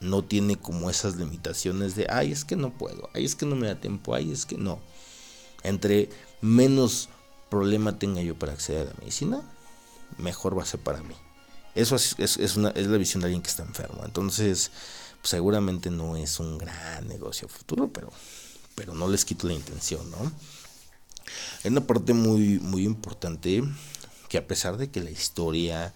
no 0.01 0.25
tiene 0.25 0.57
como 0.57 0.91
esas 0.91 1.17
limitaciones 1.17 1.95
de, 1.95 2.07
ay, 2.11 2.33
es 2.33 2.45
que 2.45 2.57
no 2.57 2.71
puedo, 2.71 3.09
ay, 3.15 3.25
es 3.25 3.35
que 3.35 3.47
no 3.47 3.57
me 3.57 3.67
da 3.67 3.77
tiempo, 3.77 4.15
ay, 4.15 4.31
es 4.31 4.47
que 4.47 4.59
no. 4.59 4.81
Entre 5.62 6.11
menos 6.41 7.09
problema 7.49 7.99
tenga 7.99 8.23
yo 8.23 8.39
para 8.39 8.53
acceder 8.53 8.83
a 8.83 8.91
la 8.91 8.99
medicina, 8.99 9.41
mejor 10.19 10.57
va 10.57 10.62
a 10.62 10.67
ser 10.67 10.81
para 10.81 11.03
mí. 11.03 11.15
Eso 11.75 11.97
es, 11.97 12.57
una, 12.57 12.71
es 12.71 12.87
la 12.87 12.97
visión 12.97 13.21
de 13.21 13.27
alguien 13.27 13.43
que 13.43 13.51
está 13.51 13.62
enfermo. 13.62 14.03
Entonces, 14.05 14.71
seguramente 15.27 15.91
no 15.91 16.17
es 16.17 16.41
un 16.41 16.59
gran 16.59 17.07
negocio 17.09 17.49
futuro, 17.49 17.89
pero, 17.89 18.12
pero 18.75 18.95
no 18.95 19.09
les 19.09 19.25
quito 19.25 19.47
la 19.47 19.55
intención, 19.55 20.11
¿no? 20.11 20.33
Hay 21.65 21.71
una 21.71 21.87
parte 21.87 22.12
muy, 22.12 22.61
muy 22.61 22.85
importante 22.85 23.62
que 24.29 24.39
a 24.39 24.47
pesar 24.47 24.77
de 24.77 24.91
que 24.91 25.01
la 25.01 25.11
historia 25.11 25.93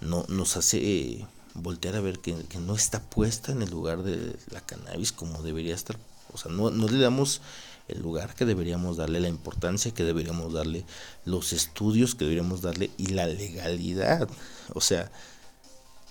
no, 0.00 0.24
nos 0.28 0.56
hace 0.56 1.26
voltear 1.54 1.96
a 1.96 2.00
ver 2.00 2.18
que, 2.20 2.34
no 2.58 2.74
está 2.74 3.00
puesta 3.00 3.52
en 3.52 3.62
el 3.62 3.70
lugar 3.70 4.02
de 4.02 4.36
la 4.50 4.60
cannabis 4.60 5.12
como 5.12 5.42
debería 5.42 5.74
estar, 5.74 5.96
o 6.32 6.38
sea, 6.38 6.52
no, 6.52 6.70
no 6.70 6.88
le 6.88 6.98
damos 6.98 7.40
el 7.88 8.00
lugar 8.02 8.34
que 8.34 8.44
deberíamos 8.44 8.96
darle, 8.96 9.20
la 9.20 9.28
importancia 9.28 9.92
que 9.92 10.04
deberíamos 10.04 10.52
darle, 10.52 10.84
los 11.24 11.52
estudios 11.52 12.14
que 12.14 12.24
deberíamos 12.24 12.62
darle 12.62 12.90
y 12.96 13.08
la 13.08 13.26
legalidad. 13.26 14.28
O 14.74 14.80
sea, 14.80 15.10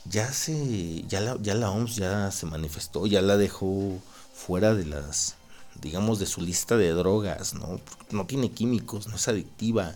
ya 0.06 0.32
se 0.34 1.04
ya 1.08 1.22
la, 1.22 1.72
OMS 1.72 1.96
ya 1.96 2.32
se 2.32 2.46
manifestó, 2.46 3.08
ya 3.08 3.22
la 3.22 3.38
dejó 3.38 4.00
fuera 4.34 4.74
de 4.74 4.86
las 4.86 5.36
digamos 5.82 6.20
de 6.20 6.26
su 6.26 6.42
lista 6.42 6.78
de 6.78 6.92
drogas, 6.92 7.54
¿no? 7.54 7.80
No 8.12 8.26
tiene 8.26 8.52
químicos, 8.52 9.08
no 9.08 9.16
es 9.16 9.28
adictiva. 9.28 9.96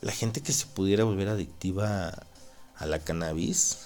La 0.00 0.12
gente 0.12 0.40
que 0.40 0.52
se 0.52 0.66
pudiera 0.66 1.04
volver 1.04 1.28
adictiva 1.28 2.26
a 2.76 2.86
la 2.86 2.98
cannabis 2.98 3.78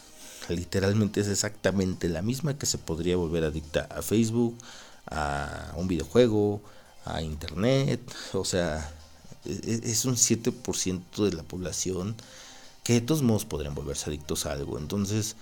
literalmente 0.48 1.20
es 1.20 1.28
exactamente 1.28 2.08
la 2.08 2.22
misma 2.22 2.58
que 2.58 2.66
se 2.66 2.78
podría 2.78 3.16
volver 3.16 3.44
adicta 3.44 3.88
a 3.90 4.02
Facebook, 4.02 4.56
a 5.06 5.72
un 5.76 5.88
videojuego, 5.88 6.62
a 7.04 7.22
internet, 7.22 8.00
o 8.32 8.44
sea, 8.44 8.92
e, 9.44 9.52
e, 9.52 9.90
es 9.90 10.04
un 10.04 10.16
7% 10.16 11.24
de 11.24 11.32
la 11.32 11.42
población 11.42 12.16
que 12.84 12.94
de 12.94 13.00
todos 13.00 13.22
modos 13.22 13.44
podrían 13.44 13.74
volverse 13.74 14.08
adictos 14.08 14.46
a 14.46 14.52
algo. 14.52 14.78
Entonces, 14.78 15.36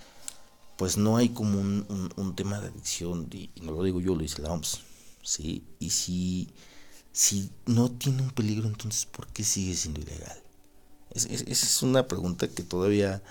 pues 0.77 0.97
no 0.97 1.17
hay 1.17 1.29
como 1.29 1.59
un, 1.59 2.33
tema 2.35 2.59
de 2.59 2.69
adicción, 2.69 3.27
y, 3.31 3.51
no 3.61 3.73
lo 3.73 3.83
digo 3.83 4.01
yo, 4.01 4.15
lo 4.15 4.21
dice 4.21 4.41
la 4.41 4.51
OMS, 4.51 4.79
¿sí? 5.21 5.63
Y 5.79 5.91
si, 5.91 6.49
si 7.11 7.51
no 7.67 7.91
tiene 7.91 8.23
un 8.23 8.31
peligro, 8.31 8.67
entonces, 8.67 9.05
¿por 9.05 9.27
qué 9.27 9.43
sigue 9.43 9.75
siendo 9.75 10.01
ilegal? 10.01 10.39
esa 11.13 11.45
es 11.51 11.83
una 11.83 12.07
pregunta 12.07 12.47
que 12.47 12.63
todavía, 12.63 13.21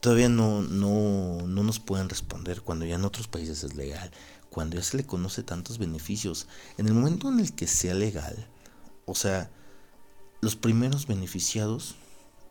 todavía 0.00 0.30
no, 0.30 0.62
no, 0.62 1.46
no 1.46 1.62
nos 1.62 1.80
pueden 1.80 2.08
responder 2.08 2.62
cuando 2.62 2.86
ya 2.86 2.94
en 2.94 3.04
otros 3.04 3.28
países 3.28 3.62
es 3.62 3.74
legal 3.74 4.10
cuando 4.50 4.76
ya 4.76 4.82
se 4.82 4.96
le 4.96 5.06
conoce 5.06 5.42
tantos 5.42 5.78
beneficios, 5.78 6.46
en 6.78 6.88
el 6.88 6.94
momento 6.94 7.28
en 7.28 7.40
el 7.40 7.52
que 7.54 7.66
sea 7.66 7.94
legal, 7.94 8.48
o 9.06 9.14
sea, 9.14 9.50
los 10.40 10.56
primeros 10.56 11.06
beneficiados 11.06 11.96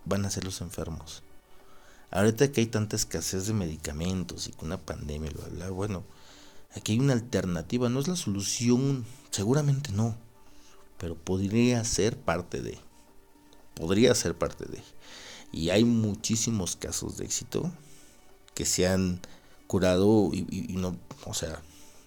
van 0.07 0.25
a 0.25 0.29
ser 0.29 0.43
los 0.43 0.61
enfermos. 0.61 1.23
Ahorita 2.11 2.51
que 2.51 2.61
hay 2.61 2.67
tanta 2.67 2.95
escasez 2.95 3.47
de 3.47 3.53
medicamentos 3.53 4.47
y 4.47 4.51
con 4.51 4.67
una 4.67 4.77
pandemia, 4.77 5.29
bla, 5.31 5.47
bla, 5.49 5.69
bueno, 5.69 6.03
aquí 6.75 6.93
hay 6.93 6.99
una 6.99 7.13
alternativa, 7.13 7.89
no 7.89 7.99
es 7.99 8.07
la 8.07 8.15
solución, 8.15 9.05
seguramente 9.29 9.91
no, 9.91 10.15
pero 10.97 11.15
podría 11.15 11.83
ser 11.83 12.17
parte 12.17 12.61
de, 12.61 12.77
podría 13.75 14.15
ser 14.15 14.37
parte 14.37 14.65
de. 14.65 14.81
Y 15.51 15.69
hay 15.69 15.83
muchísimos 15.83 16.75
casos 16.75 17.17
de 17.17 17.25
éxito 17.25 17.71
que 18.53 18.65
se 18.65 18.87
han 18.87 19.21
curado 19.67 20.29
y, 20.33 20.45
y 20.49 20.77
no, 20.77 20.97
o 21.25 21.33
sea, 21.33 21.61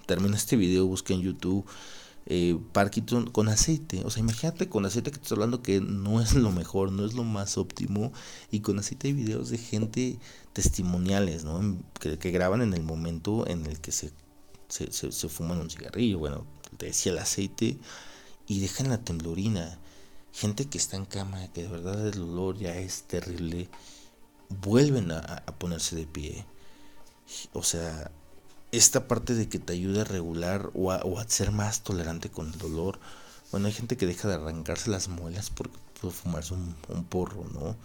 termina 0.07 0.37
este 0.37 0.57
video, 0.57 0.87
busca 0.87 1.13
en 1.13 1.21
YouTube 1.21 1.67
eh, 2.33 2.57
Parkinson 2.73 3.29
con 3.29 3.49
aceite. 3.49 4.03
O 4.05 4.11
sea, 4.11 4.21
imagínate 4.21 4.69
con 4.69 4.87
aceite 4.87 5.11
que 5.11 5.19
te 5.19 5.25
estoy 5.25 5.35
hablando 5.35 5.63
que 5.63 5.81
no 5.81 6.21
es 6.23 6.35
lo 6.35 6.53
mejor, 6.53 6.93
no 6.93 7.05
es 7.05 7.15
lo 7.15 7.25
más 7.25 7.59
óptimo. 7.59 8.13
Y 8.53 8.61
con 8.61 8.79
aceite 8.79 9.09
hay 9.09 9.15
videos 9.15 9.51
de 9.51 9.59
gente 9.59 10.17
testimoniales, 10.53 11.43
¿no? 11.43 11.61
Que, 11.99 12.17
graban 12.31 12.63
en 12.63 12.73
el 12.73 12.85
momento 12.85 13.49
en 13.49 13.67
el 13.67 13.81
que 13.81 13.91
se, 13.91 14.13
se, 14.69 14.93
se, 14.93 15.29
fuman 15.29 15.59
un 15.59 15.71
cigarrillo. 15.71 16.21
Bueno, 16.21 16.47
te 16.77 16.87
decía 16.87 17.11
el 17.11 17.19
aceite 17.19 17.79
y 18.47 18.61
dejan 18.61 18.91
la 18.91 19.03
temblorina. 19.03 19.81
Gente 20.33 20.67
que 20.67 20.79
está 20.79 20.97
en 20.97 21.07
cama, 21.07 21.49
que 21.53 21.65
de 21.65 21.69
verdad 21.69 22.07
el 22.07 22.23
olor 22.23 22.57
ya 22.57 22.77
es 22.77 23.03
terrible, 23.09 23.69
vuelven 24.63 25.11
a, 25.11 25.19
a 25.19 25.59
ponerse 25.59 25.97
de 25.97 26.07
pie. 26.07 26.47
O 27.53 27.65
sea, 27.65 28.13
esta 28.73 29.09
parte 29.09 29.35
de 29.35 29.49
que 29.49 29.59
te 29.59 29.73
ayude 29.73 30.03
a 30.03 30.05
regular 30.05 30.71
o 30.75 30.91
a, 30.93 31.29
ser 31.29 31.51
más 31.51 31.83
tolerante 31.83 32.31
con 32.31 32.53
el 32.53 32.59
dolor. 32.59 32.99
Bueno, 33.51 33.67
hay 33.67 33.73
gente 33.73 33.97
que 33.97 34.07
deja 34.07 34.29
de 34.29 34.35
arrancarse 34.35 34.91
las 34.91 35.09
muelas 35.09 35.51
porque 35.51 35.77
puede 36.01 36.15
fumarse 36.15 36.55
un, 36.55 37.05
porro, 37.05 37.45
¿no? 37.53 37.77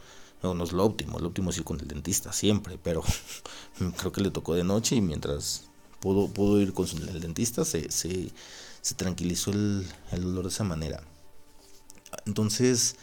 ¿no? 0.43 0.53
No 0.53 0.63
es 0.63 0.73
lo 0.73 0.85
óptimo, 0.85 1.19
lo 1.19 1.29
óptimo 1.29 1.49
es 1.49 1.57
ir 1.57 1.63
con 1.63 1.79
el 1.79 1.87
dentista 1.87 2.31
siempre, 2.33 2.77
pero 2.81 3.03
creo 3.97 4.11
que 4.11 4.21
le 4.21 4.31
tocó 4.31 4.53
de 4.53 4.63
noche 4.63 4.95
y 4.95 5.01
mientras 5.01 5.63
pudo, 5.99 6.27
pudo 6.27 6.61
ir 6.61 6.73
con 6.73 6.85
el 6.87 7.19
dentista 7.19 7.65
se, 7.65 7.89
se, 7.91 8.31
tranquilizó 8.95 9.51
el, 9.51 9.87
dolor 10.11 10.43
de 10.43 10.49
esa 10.49 10.63
manera. 10.63 11.01
Entonces, 12.27 12.95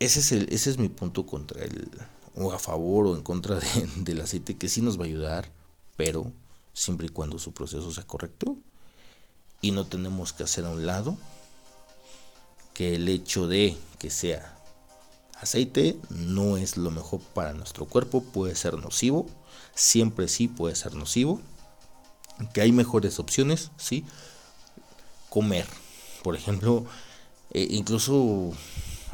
ese 0.00 0.20
es, 0.20 0.32
el, 0.32 0.48
ese 0.50 0.70
es 0.70 0.78
mi 0.78 0.88
punto 0.88 1.26
contra 1.26 1.62
el, 1.62 1.90
o 2.34 2.52
a 2.52 2.58
favor 2.58 3.06
o 3.08 3.14
en 3.14 3.22
contra 3.22 3.60
del 3.96 4.22
aceite 4.22 4.56
que 4.56 4.70
sí 4.70 4.80
nos 4.80 4.98
va 4.98 5.02
a 5.02 5.08
ayudar, 5.08 5.52
pero 5.96 6.32
siempre 6.72 7.06
y 7.06 7.10
cuando 7.10 7.38
su 7.38 7.52
proceso 7.52 7.90
sea 7.92 8.06
correcto. 8.06 8.56
Y 9.60 9.70
no 9.70 9.86
tenemos 9.86 10.32
que 10.32 10.42
hacer 10.42 10.64
a 10.64 10.70
un 10.70 10.86
lado 10.86 11.16
que 12.74 12.96
el 12.96 13.08
hecho 13.08 13.46
de 13.46 13.76
que 13.98 14.10
sea 14.10 14.58
aceite 15.40 15.98
no 16.10 16.56
es 16.56 16.76
lo 16.76 16.90
mejor 16.90 17.20
para 17.20 17.52
nuestro 17.52 17.86
cuerpo, 17.86 18.22
puede 18.22 18.54
ser 18.54 18.78
nocivo, 18.78 19.26
siempre 19.74 20.28
sí 20.28 20.48
puede 20.48 20.74
ser 20.76 20.94
nocivo, 20.94 21.40
que 22.52 22.60
hay 22.60 22.72
mejores 22.72 23.18
opciones, 23.18 23.70
sí, 23.76 24.04
comer, 25.28 25.66
por 26.22 26.36
ejemplo, 26.36 26.86
eh, 27.50 27.66
incluso 27.70 28.52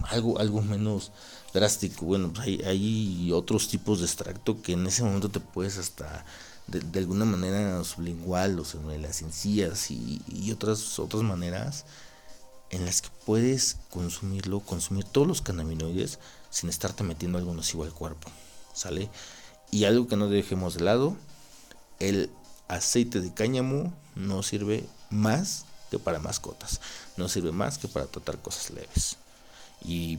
algo, 0.04 0.38
algo 0.38 0.62
menos 0.62 1.12
drástico, 1.52 2.04
bueno, 2.04 2.32
hay, 2.38 2.60
hay 2.62 3.32
otros 3.32 3.68
tipos 3.68 4.00
de 4.00 4.06
extracto 4.06 4.60
que 4.60 4.72
en 4.72 4.86
ese 4.86 5.02
momento 5.02 5.30
te 5.30 5.40
puedes 5.40 5.78
hasta 5.78 6.24
de, 6.68 6.98
alguna 6.98 7.24
manera 7.24 7.82
sublingual 7.82 8.60
o 8.60 8.64
sobre 8.64 8.98
las 8.98 9.22
encías 9.22 9.90
y, 9.90 10.52
otras, 10.52 10.98
otras 10.98 11.22
maneras 11.22 11.86
en 12.70 12.84
las 12.84 13.00
que 13.00 13.08
puedes 13.24 13.78
consumirlo, 13.90 14.60
consumir 14.60 15.04
todos 15.04 15.26
los 15.26 15.40
cannabinoides 15.40 16.18
sin 16.50 16.68
estarte 16.68 17.02
metiendo 17.02 17.38
algo 17.38 17.54
nocivo 17.54 17.84
al 17.84 17.92
cuerpo, 17.92 18.30
¿sale? 18.74 19.08
Y 19.70 19.84
algo 19.84 20.06
que 20.06 20.16
no 20.16 20.28
dejemos 20.28 20.74
de 20.74 20.84
lado, 20.84 21.16
el 21.98 22.30
aceite 22.68 23.20
de 23.20 23.32
cáñamo 23.32 23.94
no 24.14 24.42
sirve 24.42 24.86
más 25.08 25.64
que 25.90 25.98
para 25.98 26.18
mascotas, 26.18 26.82
no 27.16 27.28
sirve 27.28 27.52
más 27.52 27.78
que 27.78 27.88
para 27.88 28.06
tratar 28.06 28.38
cosas 28.42 28.70
leves. 28.70 29.16
Y 29.82 30.18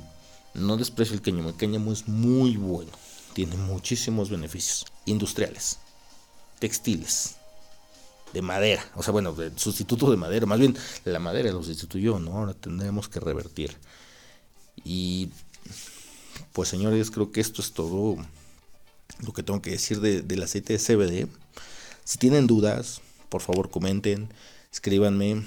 no 0.55 0.77
desprecio 0.77 1.13
el 1.13 1.21
cáñamo, 1.21 1.49
el 1.49 1.55
cáñamo 1.55 1.91
es 1.91 2.07
muy 2.07 2.57
bueno, 2.57 2.91
tiene 3.33 3.55
muchísimos 3.55 4.31
beneficios 4.31 4.85
industriales 5.05 5.77
textiles 6.59 7.35
de 8.33 8.41
madera, 8.41 8.85
o 8.95 9.01
sea, 9.01 9.11
bueno, 9.11 9.33
de 9.33 9.51
sustituto 9.57 10.11
de 10.11 10.17
madera, 10.17 10.45
más 10.45 10.59
bien 10.59 10.77
la 11.03 11.19
madera 11.19 11.51
lo 11.51 11.63
sustituyó, 11.63 12.19
¿no? 12.19 12.37
Ahora 12.37 12.53
tendremos 12.53 13.09
que 13.09 13.19
revertir. 13.19 13.75
Y 14.83 15.29
pues 16.53 16.69
señores, 16.69 17.11
creo 17.11 17.31
que 17.31 17.41
esto 17.41 17.61
es 17.61 17.71
todo 17.71 18.17
lo 19.25 19.33
que 19.33 19.43
tengo 19.43 19.61
que 19.61 19.71
decir 19.71 19.99
de, 19.99 20.21
del 20.21 20.43
aceite 20.43 20.73
de 20.73 20.79
CBD. 20.79 21.27
Si 22.03 22.17
tienen 22.17 22.47
dudas, 22.47 23.01
por 23.29 23.41
favor 23.41 23.69
comenten, 23.69 24.29
escríbanme, 24.71 25.43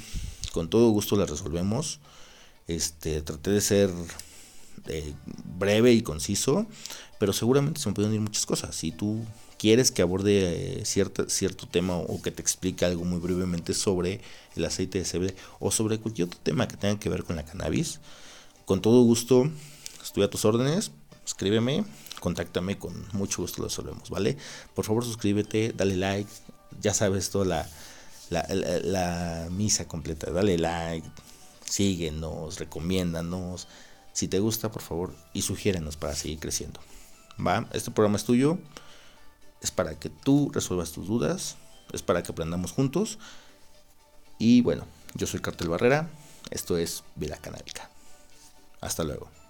con 0.53 0.69
todo 0.69 0.91
gusto 0.91 1.17
las 1.17 1.31
resolvemos. 1.31 2.01
Este, 2.69 3.23
traté 3.23 3.51
de 3.51 3.61
ser 3.61 3.91
eh, 4.87 5.15
breve 5.59 5.93
y 5.93 6.03
conciso, 6.03 6.67
pero 7.19 7.33
seguramente 7.33 7.81
se 7.81 7.89
me 7.89 7.95
pueden 7.95 8.15
ir 8.15 8.21
muchas 8.21 8.47
cosas. 8.47 8.75
Si 8.75 8.93
tú 8.93 9.25
quieres 9.63 9.93
que 9.93 10.03
aborde 10.03 10.81
eh, 10.81 10.85
cierto, 10.85 11.31
cierto 11.31 11.69
tema 11.69 11.97
o 11.97 12.21
que 12.21 12.33
te 12.33 12.43
explique 12.43 12.85
algo 12.85 13.05
muy 13.05 13.21
brevemente 13.21 13.75
sobre 13.75 14.21
el 14.57 14.65
aceite 14.65 14.99
de 14.99 15.05
CBD 15.05 15.37
o 15.61 15.71
sobre 15.71 16.01
cualquier 16.01 16.27
otro 16.27 16.41
tema 16.43 16.67
que 16.67 16.77
tenga 16.77 16.99
que 16.99 17.09
ver 17.09 17.23
con 17.23 17.37
la 17.37 17.45
cannabis, 17.45 18.01
con 18.65 18.83
todo 18.83 19.05
gusto 19.05 19.49
estoy 20.03 20.25
a 20.25 20.31
tus 20.31 20.45
órdenes, 20.45 20.91
escríbeme, 21.25 21.85
contáctame, 22.19 22.77
con 22.77 23.07
mucho 23.13 23.43
gusto 23.43 23.63
lo 23.63 23.69
resolvemos, 23.69 24.11
¿vale? 24.11 24.37
Por 24.75 24.85
favor 24.85 25.05
suscríbete, 25.05 25.73
dale 25.77 25.95
like, 25.95 26.31
ya 26.81 26.93
sabes 26.93 27.31
toda 27.31 27.45
la, 27.45 27.69
la, 28.31 28.45
la 28.83 29.49
misa 29.53 29.87
completa, 29.87 30.33
dale 30.33 30.59
like, 30.59 31.09
síguenos, 31.65 32.59
recomiéndanos, 32.59 33.69
si 34.13 34.27
te 34.27 34.41
gusta 34.41 34.73
por 34.73 34.83
favor 34.83 35.15
y 35.33 35.43
sugiérenos 35.43 35.97
para 35.97 36.17
seguir 36.17 36.41
creciendo. 36.41 36.81
¿Va? 37.39 37.69
Este 37.73 37.93
programa 37.93 38.17
es 38.17 38.25
tuyo 38.25 38.59
es 39.63 39.71
para 39.71 39.99
que 39.99 40.11
tú 40.11 40.51
resuelvas 40.53 40.93
tus 40.93 41.07
dudas, 41.07 41.57
es 41.93 42.03
para 42.03 42.23
que 42.23 42.33
aprendamos 42.33 42.73
juntos. 42.73 43.19
Y 44.39 44.61
bueno, 44.61 44.87
yo 45.15 45.27
soy 45.27 45.41
Cartel 45.41 45.69
Barrera, 45.69 46.11
esto 46.51 46.77
es 46.77 47.05
Vida 47.15 47.37
Canábica. 47.39 47.89
Hasta 48.81 49.05
luego. 49.05 49.42